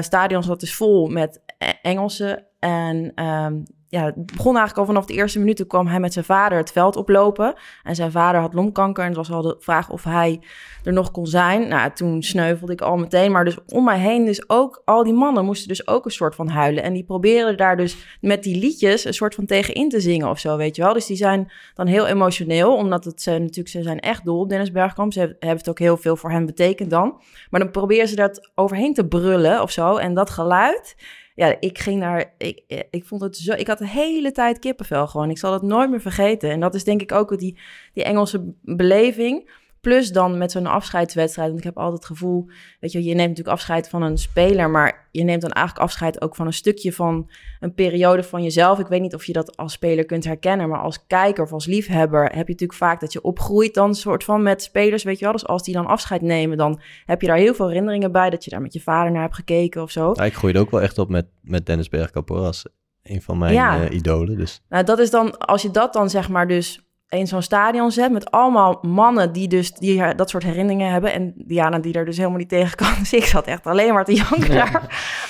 [0.00, 2.44] stadion zat dus vol met E- Engelsen.
[2.58, 3.54] En ehm,
[3.94, 6.72] ja, het begon eigenlijk al vanaf de eerste minuten kwam hij met zijn vader het
[6.72, 7.54] veld oplopen.
[7.82, 10.40] En zijn vader had longkanker en het was al de vraag of hij
[10.84, 11.68] er nog kon zijn.
[11.68, 13.32] Nou, toen sneuvelde ik al meteen.
[13.32, 16.34] Maar dus om mij heen, dus ook al die mannen moesten dus ook een soort
[16.34, 16.82] van huilen.
[16.82, 20.38] En die probeerden daar dus met die liedjes een soort van tegenin te zingen of
[20.38, 20.92] zo, weet je wel.
[20.92, 24.48] Dus die zijn dan heel emotioneel, omdat het ze natuurlijk, ze zijn echt dol op
[24.48, 25.12] Dennis Bergkamp.
[25.12, 27.20] Ze hebben het ook heel veel voor hen betekend dan.
[27.50, 29.96] Maar dan proberen ze dat overheen te brullen of zo.
[29.96, 30.96] En dat geluid,
[31.34, 35.06] ja, ik ging daar, ik, ik vond het zo, ik had de hele tijd kippenvel
[35.06, 35.30] gewoon.
[35.30, 36.50] Ik zal het nooit meer vergeten.
[36.50, 37.58] En dat is denk ik ook die,
[37.92, 39.50] die Engelse beleving.
[39.84, 41.48] Plus dan met zo'n afscheidswedstrijd.
[41.48, 42.48] Want ik heb altijd het gevoel,
[42.80, 46.20] weet je, je neemt natuurlijk afscheid van een speler, maar je neemt dan eigenlijk afscheid
[46.22, 47.30] ook van een stukje van
[47.60, 48.78] een periode van jezelf.
[48.78, 51.66] Ik weet niet of je dat als speler kunt herkennen, maar als kijker of als
[51.66, 55.24] liefhebber heb je natuurlijk vaak dat je opgroeit dan soort van met spelers, weet je
[55.24, 55.32] wel.
[55.32, 58.44] Dus als die dan afscheid nemen, dan heb je daar heel veel herinneringen bij, dat
[58.44, 60.12] je daar met je vader naar hebt gekeken of zo.
[60.14, 62.66] Ja, ik groeide ook wel echt op met, met Dennis Bergkamp als
[63.02, 63.84] een van mijn Ja.
[63.84, 64.36] eh, idolen.
[64.36, 67.90] Dus Nou, dat is dan, als je dat dan zeg maar dus in zo'n stadion
[67.90, 72.04] zet met allemaal mannen die dus die, dat soort herinneringen hebben en Diana die er
[72.04, 72.92] dus helemaal niet tegen kan.
[73.04, 74.72] Dus ik zat echt alleen maar te janken daar.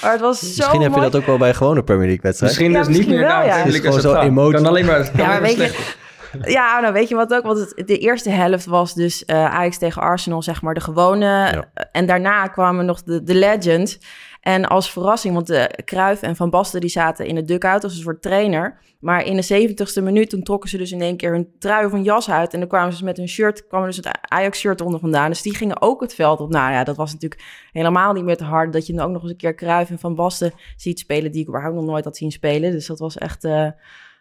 [0.03, 2.23] Maar het was zo misschien heb je dat ook wel bij een gewone Premier League
[2.23, 2.53] wedstrijd.
[2.53, 3.57] Misschien Ja, dus niet misschien meer wel, na ja.
[3.57, 4.55] Het is gewoon het zo emotie.
[4.55, 5.95] Kan alleen maar, kan Ja, maar weet je.
[6.43, 7.43] Ja, nou weet je wat ook?
[7.43, 11.27] Want het, de eerste helft was dus eh Ajax tegen Arsenal, zeg maar, de gewone.
[11.27, 11.65] Ja.
[11.93, 13.99] En daarna kwamen nog de, de legends.
[14.45, 17.95] En als verrassing, want de Kruif en Van Basten die zaten in het dugout als
[17.97, 18.79] een soort trainer.
[19.01, 21.93] Maar in de zeventigste minuut, toen trokken ze dus in één keer hun trui of
[21.93, 22.53] een jas uit.
[22.53, 25.29] En dan kwamen ze dus met hun shirt, kwam er dus het Ajax-shirt onder vandaan.
[25.31, 26.51] Dus die gingen ook het veld op.
[26.51, 27.43] Nou ja, dat was natuurlijk
[27.73, 28.73] helemaal niet meer te hard.
[28.73, 31.41] Dat je dan ook nog eens een keer Kruif en Van Basten ziet spelen, die
[31.43, 32.71] ik überhaupt nog nooit had zien spelen.
[32.71, 33.45] Dus dat was echt...
[33.45, 33.67] eh,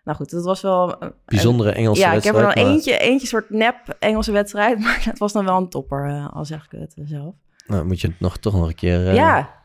[0.03, 2.57] nou goed, dat was wel een- Bijzondere Engelse ja, ik heb wedstrijd.
[2.57, 6.05] er dan eentje, eentje soort nep Engelse wedstrijd, maar het was dan wel een topper,
[6.09, 7.33] eh, al zeg ik het zelf.
[7.67, 9.07] Nou, moet je het nog, toch nog een keer...
[9.07, 9.61] eh, ja,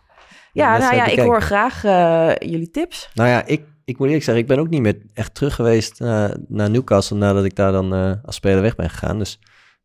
[0.53, 3.11] ja nou ja, ik hoor graag eh, jullie tips.
[3.15, 6.01] Nou ja, ik, ik moet eerlijk zeggen, ik ben ook niet meer echt terug geweest
[6.01, 9.19] eh, naar Newcastle nadat ik daar dan eh, als speler weg ben gegaan.
[9.19, 9.41] Dus,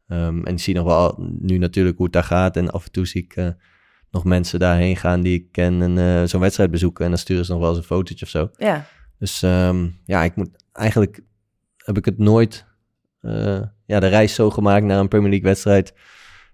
[0.08, 2.58] ehm, en ik zie nog wel nu natuurlijk hoe het daar gaat.
[2.58, 3.54] En af en toe zie ik
[4.12, 7.04] nog mensen daarheen gaan die ik ken en zo'n wedstrijd bezoeken.
[7.04, 8.50] En dan sturen ze nog wel eens een fotootje of zo.
[8.58, 8.86] Ja,
[9.20, 11.20] Dus ehm, ja, ik moet eigenlijk
[11.78, 12.66] heb ik het nooit
[13.86, 15.94] ja, de reis zo gemaakt naar een Premier League wedstrijd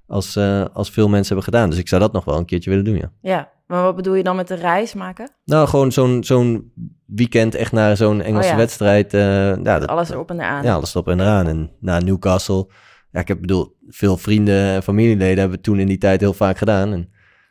[0.08, 0.38] als,
[0.74, 1.70] als veel mensen hebben gedaan.
[1.70, 3.12] Dus ik zou dat nog wel een keertje willen doen, ja.
[3.22, 3.52] ja.
[3.70, 5.32] Maar wat bedoel je dan met de reis maken?
[5.46, 6.74] Nou, gewoon zo'n zo'n
[7.06, 8.58] weekend echt naar zo'n Engelse Oh ja.
[8.60, 9.14] wedstrijd.
[9.14, 9.22] eh,
[9.64, 10.64] ja, dat, Alles erop en eraan.
[10.64, 11.48] ja, alles op en eraan.
[11.48, 12.68] En naar Newcastle.
[13.12, 16.34] Ja, ik heb bedoel, veel vrienden en familieleden hebben het toen in die tijd heel
[16.34, 16.94] vaak gedaan.
[16.94, 17.10] En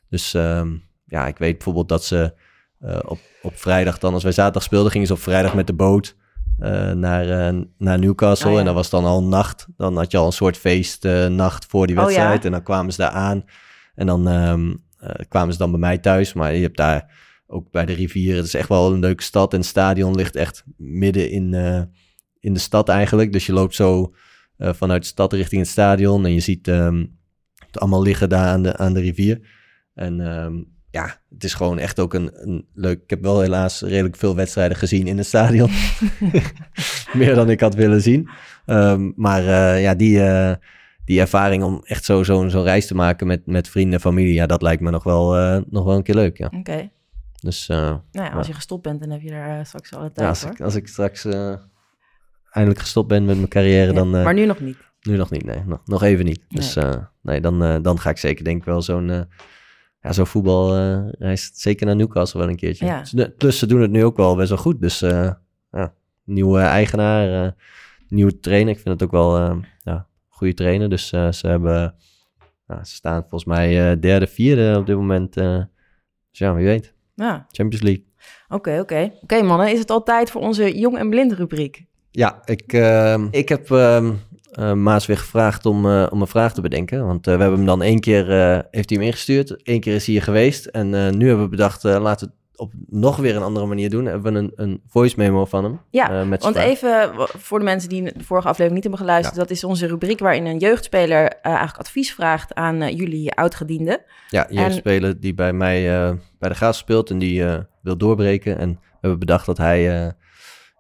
[0.08, 0.68] dus ehm,
[1.04, 2.34] ja, ik weet bijvoorbeeld dat ze
[2.78, 5.72] eh, op, op vrijdag dan, als wij zaterdag speelden, gingen ze op vrijdag met de
[5.74, 6.16] boot
[6.58, 8.46] eh, naar, naar Newcastle.
[8.48, 8.58] Oh, ja.
[8.58, 9.66] En dat was dan al nacht.
[9.76, 12.44] Dan had je al een soort feestnacht voor die Oh, wedstrijd.
[12.44, 13.44] En dan kwamen ze daar aan.
[13.94, 14.74] En dan ehm, eh,
[15.28, 16.32] kwamen ze dan bij mij thuis.
[16.32, 18.36] Maar je hebt daar ook bij de rivieren.
[18.36, 19.52] Het is echt wel een leuke stad.
[19.52, 21.82] En het stadion ligt echt midden in, eh,
[22.40, 23.32] in de stad eigenlijk.
[23.32, 24.14] Dus je loopt zo
[24.56, 26.24] eh, vanuit de stad richting het stadion.
[26.24, 27.04] En je ziet ehm,
[27.66, 29.40] het allemaal liggen daar aan de, aan de rivier.
[29.94, 30.54] En ehm,
[30.90, 33.02] ja, het is gewoon echt ook een, een leuk...
[33.02, 35.70] Ik heb wel helaas redelijk veel wedstrijden gezien in het stadion.
[37.12, 38.28] Meer dan ik had willen zien.
[38.66, 40.54] Ehm, maar eh, ja, die, eh,
[41.08, 44.34] die ervaring om echt zo- zo'n zo'n reis te maken met, met vrienden en familie...
[44.34, 46.50] Ja, dat lijkt me nog wel, eh, nog wel een keer leuk, ja.
[46.58, 46.90] Oké.
[47.40, 48.52] Dus eh, Nou ja, als Ja.
[48.52, 50.50] je gestopt bent, dan heb je daar eh, straks alle ja, tijd als, voor.
[50.50, 51.24] ik, als ik straks
[52.50, 54.10] eindelijk gestopt ben met mijn carrière, Ja, dan...
[54.10, 54.76] Maar nu nog niet.
[55.02, 55.62] Nu nog niet, nee.
[55.66, 56.40] Nog, nog even niet.
[56.48, 56.76] Dus
[57.22, 57.40] Nee.
[57.40, 59.06] dan, dan ga ik zeker denk ik wel zo'n
[60.02, 62.86] ja, zo'n voetbalreis zeker naar Newcastle wel een keertje.
[62.86, 63.02] Ja.
[63.12, 64.80] Dus Plus ze doen het nu ook wel best wel goed.
[64.80, 65.94] Dus ja,
[66.24, 67.54] nieuwe eigenaar,
[68.08, 68.74] nieuwe trainer.
[68.74, 70.06] Ik vind het ook wel ja,
[70.38, 70.88] goede trainer.
[70.88, 71.94] Dus eh, ze hebben,
[72.66, 75.36] ja, ze staan volgens mij eh, derde, vierde op dit moment.
[75.36, 75.56] eh.
[76.30, 76.94] dus ja, wie weet.
[77.14, 78.04] Ja, Champions League.
[78.48, 79.12] oké, oké.
[79.22, 81.84] Oké mannen, is het al tijd voor onze jong en blind rubriek?
[82.10, 84.12] Ja, ik, ehm, ik heb ehm,
[84.52, 87.06] eh, Maas weer gevraagd om, eh, om een vraag te bedenken.
[87.06, 89.60] Want eh, we hebben hem dan één keer, eh, heeft hij hem ingestuurd.
[89.68, 90.66] Eén keer is hij hier geweest.
[90.66, 93.90] En eh, nu hebben we bedacht, eh, laten we op nog weer een andere manier
[93.90, 94.04] doen.
[94.04, 95.80] Hebben we een, een voice memo van hem.
[95.90, 96.66] Ja, eh, met Want vraag.
[96.68, 100.18] even voor de mensen die de vorige aflevering niet hebben geluisterd, dat is onze rubriek
[100.18, 104.00] waarin een jeugdspeler eh, eigenlijk advies vraagt aan eh, jullie oudgedienden.
[104.30, 105.82] Ja, je hebt en- die bij mij
[106.38, 107.44] bij de Graaf speelt en die
[107.82, 108.58] wil doorbreken.
[108.58, 109.84] En we hebben bedacht dat hij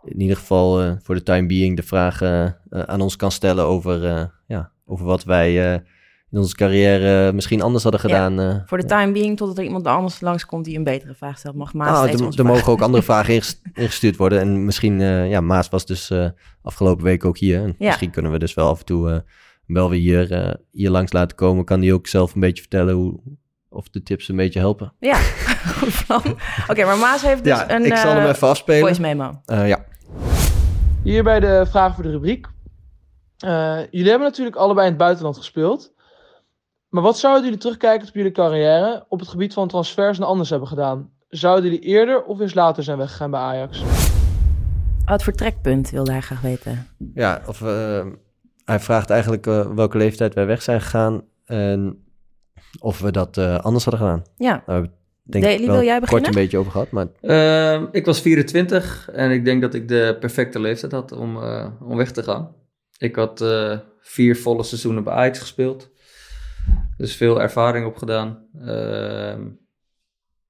[0.04, 4.30] in ieder geval voor de time being de vraag eh, aan ons kan stellen over,
[4.46, 5.82] ja, over wat wij
[6.30, 8.40] in onze carrière misschien anders hadden gedaan.
[8.40, 11.54] eh, Voor de time being, totdat er iemand anders langskomt die een betere vraag stelt,
[11.54, 14.40] mag Maas Nou, er, er mogen ook andere vragen inges- ingestuurd worden.
[14.40, 16.28] En misschien, eh, ja, Maas was dus eh,
[16.62, 17.62] afgelopen week ook hier.
[17.62, 17.86] En Ja.
[17.86, 19.18] Misschien kunnen we dus wel af en toe eh,
[19.66, 21.64] wel weer hier, eh, hier langs laten komen.
[21.64, 23.20] Kan die ook zelf een beetje vertellen hoe,
[23.68, 24.92] of de tips een beetje helpen.
[25.00, 25.16] Ja,
[25.78, 26.22] goed plan.
[26.68, 28.80] Oké, maar Maas heeft dus ja, een ik zal hem even afspelen.
[28.80, 29.40] voice memo.
[29.44, 29.84] Eh, ja.
[31.02, 32.46] Hierbij de vraag voor de rubriek.
[33.38, 35.92] Eh, jullie hebben natuurlijk allebei in het buitenland gespeeld.
[36.88, 40.50] Maar wat zouden jullie terugkijken op jullie carrière op het gebied van transfers en anders
[40.50, 41.10] hebben gedaan?
[41.28, 43.82] Zouden jullie eerder of eens later zijn weggegaan bij Ajax?
[45.04, 46.86] Wat voor trekpunt wilde hij graag weten?
[47.14, 48.06] ja, of eh,
[48.64, 51.22] hij vraagt eigenlijk eh, welke leeftijd wij weg zijn gegaan.
[51.44, 52.04] En
[52.80, 54.22] of we dat eh, anders hadden gedaan.
[54.36, 54.86] Ja, Nou,
[55.22, 56.28] denk wel wil jij kort beginnen?
[56.28, 56.90] een beetje over gehad.
[56.90, 61.42] Maar Ehm, ik was 24 en ik denk dat ik de perfecte leeftijd had om,
[61.42, 62.54] eh, om weg te gaan.
[62.98, 65.90] Ik had eh, vier volle seizoenen bij Ajax gespeeld.
[66.98, 68.46] Dus veel ervaring opgedaan.
[68.60, 69.46] Ehm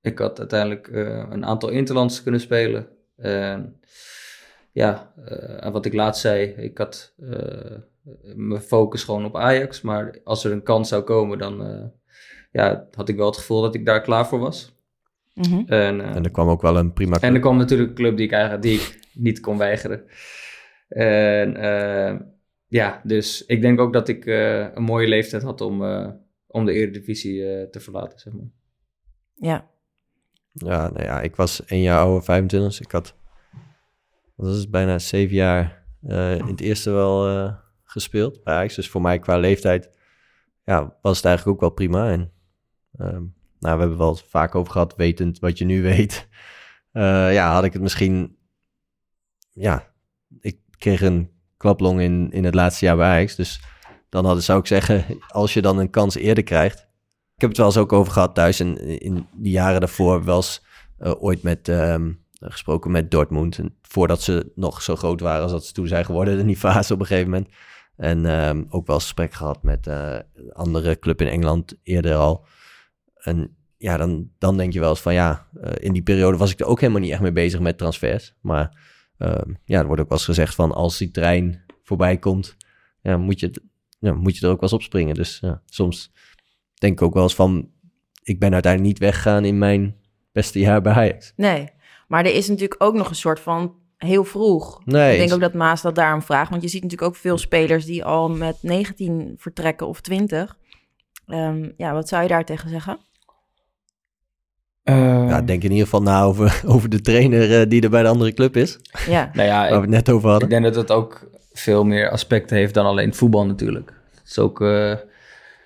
[0.01, 2.89] ik had uiteindelijk eh, een aantal interlands kunnen spelen.
[3.17, 3.81] En
[4.73, 7.77] ja, eh, en wat ik laatst zei, ik had eh,
[8.35, 9.81] mijn focus gewoon op Ajax.
[9.81, 11.85] Maar als er een kans zou komen, dan eh,
[12.53, 14.73] ja, had ik wel het gevoel dat ik daar klaar voor was.
[15.35, 15.63] Mhm.
[15.67, 18.17] En, eh, En er kwam ook wel een prima en er kwam natuurlijk een club
[18.17, 20.05] die ik eigenlijk die ik niet kon weigeren.
[20.89, 21.57] En
[22.69, 26.09] ja, dus ik denk ook dat ik eh, een mooie leeftijd had om, eh,
[26.59, 28.51] om de Eredivisie eh, te verlaten, zeg maar.
[29.35, 29.71] Ja.
[30.53, 32.71] Ja, nou ja, ik was één jaar ouder, 25.
[32.71, 33.15] Dus ik had,
[34.35, 37.55] wat is bijna zeven jaar eh, in het eerste wel eh,
[37.85, 38.75] gespeeld bij Ajax.
[38.75, 39.91] Dus voor mij qua leeftijd
[40.65, 42.11] ja, was het eigenlijk ook wel prima.
[42.11, 42.33] En
[42.99, 43.23] ehm,
[43.59, 46.27] nou, we hebben wel vaak over gehad, wetend wat je nu weet.
[46.93, 48.37] Eh, ja, had ik het misschien...
[49.51, 49.93] Ja,
[50.41, 53.35] ik kreeg een klaplong in, in het laatste jaar bij Ajax.
[53.35, 53.61] Dus
[54.09, 56.87] dan hadden, zou ik zeggen, als je dan een kans eerder krijgt...
[57.35, 58.61] Ik heb het wel eens ook over gehad thuis.
[58.61, 60.65] En in die jaren daarvoor wel eens
[60.99, 63.59] eh, ooit met, ehm, gesproken met Dortmund.
[63.59, 66.57] En voordat ze nog zo groot waren als dat ze toen zijn geworden in die
[66.57, 67.49] fase op een gegeven moment.
[67.97, 70.19] En ehm, ook wel gesprek gehad met eh,
[70.53, 72.47] andere club in Engeland eerder al.
[73.15, 76.53] En ja, dan, dan denk je wel eens van ja, eh, in die periode was
[76.53, 78.35] ik er ook helemaal niet echt mee bezig met transfers.
[78.41, 78.81] Maar
[79.19, 82.57] ehm, ja, er wordt ook wel eens gezegd van als die trein voorbij komt,
[83.03, 83.61] ja, moet, je het,
[83.99, 85.15] ja, moet je er ook wel eens op springen.
[85.15, 86.13] Dus ja, soms
[86.75, 87.71] denk ik ook wel eens van,
[88.23, 89.97] ik ben uiteindelijk niet weggegaan in mijn
[90.33, 91.33] beste jaar bij Ajax.
[91.37, 91.69] Nee.
[92.09, 94.81] Maar er is natuurlijk ook nog een soort van heel vroeg.
[94.85, 96.51] Nee, ik denk ook dat Maas dat daarom vraagt.
[96.51, 100.57] Want je ziet natuurlijk ook veel spelers die al met 19 vertrekken of 20.
[101.27, 102.99] Ehm, ja, wat zou je daar tegen zeggen?
[105.29, 108.09] Ja, denk in ieder geval na over, over de trainer eh, die er bij de
[108.09, 108.79] andere club is.
[109.07, 110.49] Ja, Nou ja, Waar we ik, het net over ik hadden.
[110.49, 111.28] denk dat het ook
[111.59, 113.93] veel meer aspecten heeft dan alleen voetbal natuurlijk.
[114.15, 114.95] Het is ook eh,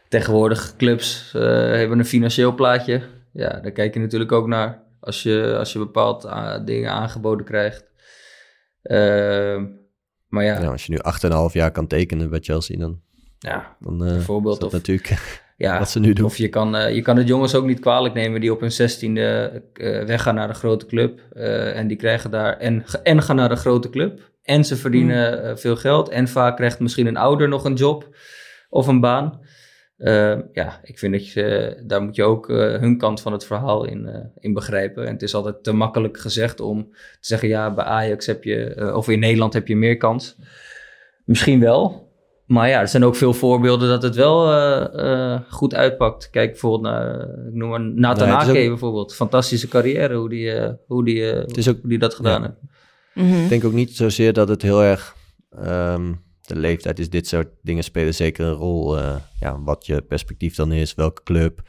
[0.09, 3.03] tegenwoordig clubs eh, hebben een financieel plaatje.
[3.33, 7.47] Ja, daar kijk je natuurlijk ook naar als je, als je bepaald ah, dingen aangeboden
[7.47, 7.85] krijgt.
[8.83, 9.65] Ehm,
[10.29, 10.99] maar ja, Ja, als je nu
[11.49, 13.01] 8,5 jaar kan tekenen bij Chelsea, dan,
[13.39, 16.25] ja, dan eh, Bijvoorbeeld dat of- natuurlijk ja, wat ze nu doen.
[16.25, 18.73] Of je kan, eh, je kan het jongens ook niet kwalijk nemen die op hun
[18.73, 21.21] zestiende uh, weggaan naar een grote club.
[21.33, 24.31] eh, en die krijgen daar en, en gaan naar een grote club.
[24.43, 26.09] En ze verdienen eh, veel geld.
[26.09, 28.09] En vaak krijgt misschien een ouder nog een job
[28.69, 29.41] of een baan.
[29.97, 33.45] Eh, ja, ik vind dat je, daar moet je ook eh, hun kant van het
[33.47, 35.07] verhaal in, eh, in begrijpen.
[35.07, 38.65] En het is altijd te makkelijk gezegd om te zeggen, ja, bij Ajax heb je,
[38.75, 40.37] eh, of in Nederland heb je meer kans.
[41.25, 42.11] Misschien wel,
[42.47, 46.31] maar ja, er zijn ook veel voorbeelden dat het wel eh, eh, goed uitpakt.
[46.31, 49.15] Kijk bijvoorbeeld naar, eh, ik noem maar Nathan Nee, Ake ook- bijvoorbeeld.
[49.15, 52.43] Fantastische carrière, hoe die, eh, hoe die, eh, Het is ook- hoe die dat gedaan
[52.43, 52.47] ja.
[52.47, 52.72] heeft.
[53.15, 53.43] Mhm.
[53.43, 55.17] Ik denk ook niet zozeer dat het heel erg...
[55.51, 58.99] ehm, de leeftijd is, dit soort dingen spelen zeker een rol.
[58.99, 61.63] eh, ja, wat je perspectief dan is, welke club,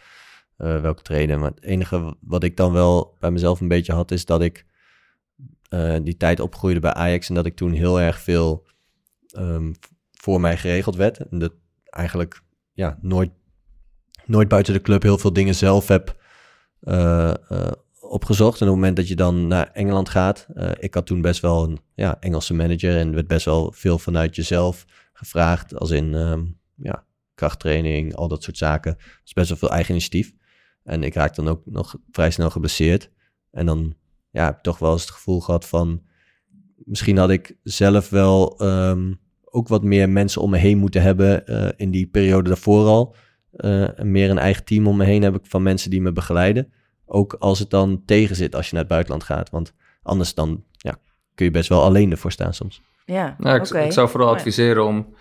[0.57, 1.39] eh, welke trainer.
[1.39, 4.65] Maar het enige wat ik dan wel bij mezelf een beetje had, is dat ik
[5.69, 8.67] eh, die tijd opgroeide bij Ajax en dat ik toen heel erg veel
[9.27, 9.73] ehm,
[10.11, 11.17] voor mij geregeld werd.
[11.17, 11.53] En dat
[11.89, 12.41] eigenlijk
[12.73, 13.31] ja, nooit,
[14.25, 16.21] nooit buiten de club heel veel dingen zelf heb
[18.13, 18.61] opgezocht.
[18.61, 21.41] En op het moment dat je dan naar Engeland gaat, eh, ik had toen best
[21.41, 25.91] wel een ja, Engelse manager en er werd best wel veel vanuit jezelf gevraagd, als
[25.91, 26.43] in ehm,
[26.75, 27.05] ja,
[27.35, 28.97] krachttraining, al dat soort zaken.
[29.23, 30.33] Dus best wel veel eigen initiatief.
[30.83, 33.11] En ik raakte dan ook nog vrij snel geblesseerd.
[33.51, 33.95] En dan
[34.29, 36.01] ja, heb ik toch wel eens het gevoel gehad van,
[36.75, 41.47] misschien had ik zelf wel ehm, ook wat meer mensen om me heen moeten hebben
[41.47, 43.15] eh, in die periode daarvoor al.
[43.51, 46.73] Eh, meer een eigen team om me heen heb ik van mensen die me begeleiden.
[47.13, 49.49] Ook als het dan tegen zit als je naar het buitenland gaat.
[49.49, 50.97] Want anders dan ja,
[51.35, 52.81] kun je best wel alleen ervoor staan soms.
[53.05, 53.79] Ja, Nou, ik, oké.
[53.79, 55.15] ik zou vooral adviseren om,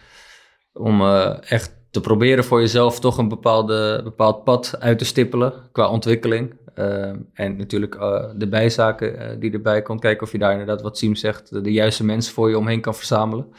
[0.73, 5.53] om eh, echt te proberen voor jezelf toch een bepaalde, bepaald pad uit te stippelen
[5.73, 6.55] qua ontwikkeling.
[6.75, 10.01] Eh, en natuurlijk eh, de bijzaken eh, die erbij komt.
[10.01, 12.81] Kijken of je daar inderdaad, wat Siem zegt, de, de juiste mensen voor je omheen
[12.81, 13.53] kan verzamelen.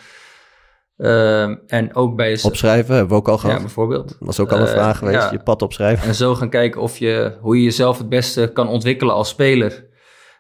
[0.97, 2.39] Eh, en ook bij.
[2.43, 3.59] Opschrijven hebben we ook al Ja, gehad.
[3.59, 4.07] bijvoorbeeld.
[4.07, 5.21] Dat was ook al een Eh, vraag geweest.
[5.23, 5.31] ja.
[5.31, 6.07] Je pad opschrijven.
[6.07, 9.91] En zo gaan kijken of je, hoe je jezelf het beste kan ontwikkelen als speler.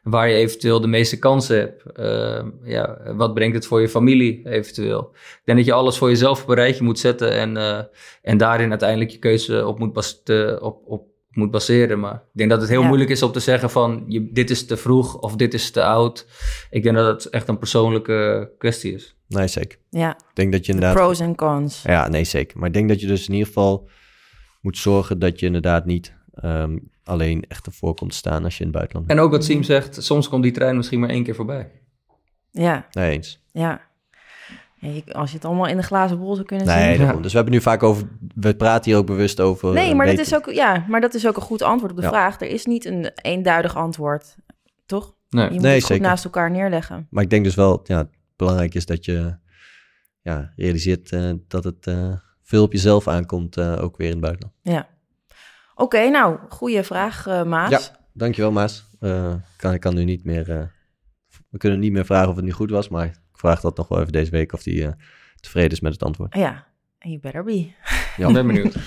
[0.03, 1.83] Waar je eventueel de meeste kansen hebt.
[1.93, 5.09] Ehm, ja, wat brengt het voor je familie eventueel?
[5.13, 7.31] Ik denk dat je alles voor jezelf op een rijtje moet zetten.
[7.31, 7.79] En, eh,
[8.21, 11.99] en daarin uiteindelijk je keuze op moet, bas- te- op, op moet baseren.
[11.99, 12.87] Maar ik denk dat het heel Ja.
[12.87, 14.03] moeilijk is om te zeggen van...
[14.07, 16.27] Je, dit is te vroeg of dit is te oud.
[16.69, 19.15] Ik denk dat het echt een persoonlijke kwestie is.
[19.33, 19.79] Nee, zeker.
[19.89, 21.03] Ja, Ik denk dat je de inderdaad...
[21.03, 21.81] pros en cons.
[21.81, 22.57] Ja, nee, zeker.
[22.59, 23.89] Maar ik denk dat je dus in ieder geval
[24.61, 28.59] moet zorgen dat je inderdaad niet ehm, alleen echt ervoor komt te staan als je
[28.59, 29.19] in het buitenland bent.
[29.19, 31.71] En ook wat Siem zegt, soms komt die trein misschien maar één keer voorbij.
[32.51, 33.43] Ja, Nee, eens.
[33.51, 33.81] ja.
[35.11, 37.21] Als je het allemaal in de glazen bol zou kunnen Nee, zien.
[37.21, 38.07] dus we hebben nu vaak over...
[38.35, 39.73] We praten hier ook bewust over...
[39.73, 42.03] Nee, maar dat, is ook, ja, maar dat is ook een goed antwoord op de
[42.03, 42.09] Ja.
[42.09, 42.41] vraag.
[42.41, 44.35] Er is niet een eenduidig antwoord,
[44.85, 45.15] toch?
[45.29, 45.45] Nee.
[45.45, 46.07] Je moet Nee, het goed zeker.
[46.07, 47.07] naast elkaar neerleggen.
[47.09, 49.37] Maar ik denk dus wel, ja, belangrijk is dat je
[50.21, 54.21] ja, realiseert eh, dat het eh, veel op jezelf aankomt, eh, ook weer in het
[54.21, 54.55] buitenland.
[54.61, 54.89] Ja.
[55.75, 57.69] Oké, nou, goede vraag, eh, Maas.
[57.69, 57.79] Ja.
[58.13, 58.89] Dankjewel, Maas.
[58.99, 60.49] Eh, kan, ik kan nu niet meer...
[60.51, 60.63] eh,
[61.49, 63.87] we kunnen niet meer vragen of het nu goed was, maar ik vraag dat nog
[63.87, 64.95] wel even deze week of hij
[65.39, 66.35] tevreden is met het antwoord.
[66.35, 66.67] Ja,
[66.97, 67.71] en you better be.
[68.17, 68.27] Ja.
[68.27, 68.75] Ik ben benieuwd.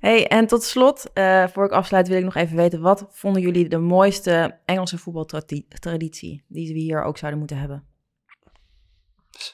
[0.00, 2.80] Hey, en tot slot, eh, voor ik afsluit, wil ik nog even weten...
[2.80, 6.44] wat vonden jullie de mooiste Engelse voetbaltraditie...
[6.48, 7.84] die we hier ook zouden moeten hebben?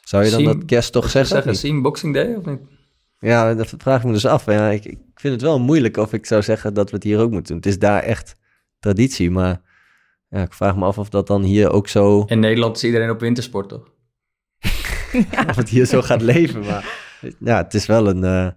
[0.04, 1.34] Zou je dan dat kerst toch zeggen?
[1.34, 2.60] Zeggen, zien Boxing Day of niet?
[3.18, 4.46] Ja, dat vraag ik me dus af.
[4.46, 7.18] Ja, ik, ik vind het wel moeilijk of ik zou zeggen dat we het hier
[7.18, 7.56] ook moeten doen.
[7.56, 8.36] Het is daar echt
[8.78, 9.60] traditie, maar
[10.28, 13.10] ja, ik vraag me af of dat dan hier ook zo, In Nederland is iedereen
[13.10, 13.92] op wintersport, toch?
[15.48, 16.60] of het hier zo gaat leven.
[16.60, 17.02] Maar
[17.38, 18.50] ja, het is wel een, eh,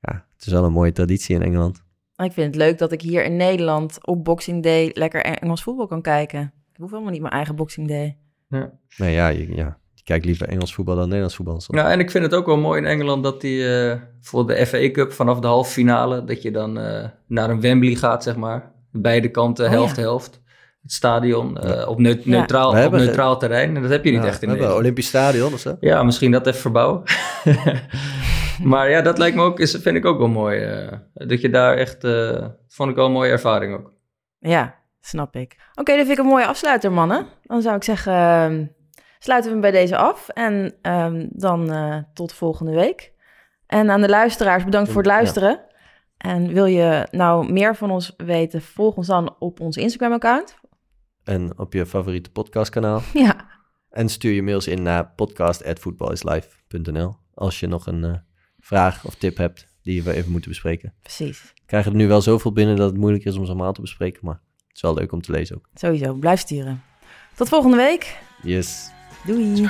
[0.00, 1.84] ja, het is wel een mooie traditie in Engeland.
[2.16, 4.90] Ik vind het leuk dat ik hier in Nederland op Boxing Day...
[4.94, 6.52] lekker Engels voetbal kan kijken.
[6.72, 8.16] Ik hoef helemaal niet mijn eigen Boxing Day.
[8.48, 8.72] Ja.
[8.96, 11.60] Nee, ja, je, ja, je kijkt liever Engels voetbal dan Nederlands voetbal.
[11.60, 11.80] soms.
[11.80, 14.66] Ja, en ik vind het ook wel mooi in Engeland dat die eh voor de
[14.66, 18.36] FA Cup vanaf de halve finale, dat je dan eh, naar een Wembley gaat, zeg
[18.36, 18.72] maar.
[18.92, 20.02] Beide kanten, Oh, helft, ja.
[20.02, 20.40] helft.
[20.82, 22.30] Het stadion eh, op neut- Ja.
[22.38, 23.76] neutraal, op neutraal terrein.
[23.76, 24.78] En dat heb je niet Ja, echt in Nederland.
[24.78, 25.76] Olympisch Stadion of zo.
[25.80, 27.02] Ja, misschien dat even verbouwen.
[28.62, 30.60] maar ja, dat lijkt me ook, is, vind ik ook wel mooi.
[30.60, 33.92] eh, dat je daar echt, eh, vond ik wel een mooie ervaring ook.
[34.38, 35.56] Ja, snap ik.
[35.74, 37.26] Oké, dat vind ik een mooie afsluiter, mannen.
[37.42, 38.64] Dan zou ik zeggen, ehm,
[39.18, 40.28] sluiten we hem bij deze af.
[40.28, 43.12] En ehm, dan eh, tot volgende week.
[43.66, 45.16] En aan de luisteraars, bedankt voor het Ja.
[45.16, 45.60] luisteren.
[46.16, 50.56] En wil je nou meer van ons weten, volg ons dan op ons Instagram-account.
[51.24, 53.00] En op je favoriete podcastkanaal.
[53.26, 53.46] Ja,
[53.90, 58.14] En stuur je mails in naar podcast.voetbalislife.nl als je nog een eh,
[58.60, 60.94] vraag of tip hebt die we even moeten bespreken.
[61.02, 61.52] precies.
[61.54, 63.80] We krijgen er nu wel zoveel binnen dat het moeilijk is om ze allemaal te
[63.80, 65.68] bespreken, maar het is wel leuk om te lezen ook.
[65.74, 66.82] Sowieso, blijf sturen.
[67.34, 68.18] Tot volgende week.
[68.42, 68.90] Yes.
[69.26, 69.68] 都一样。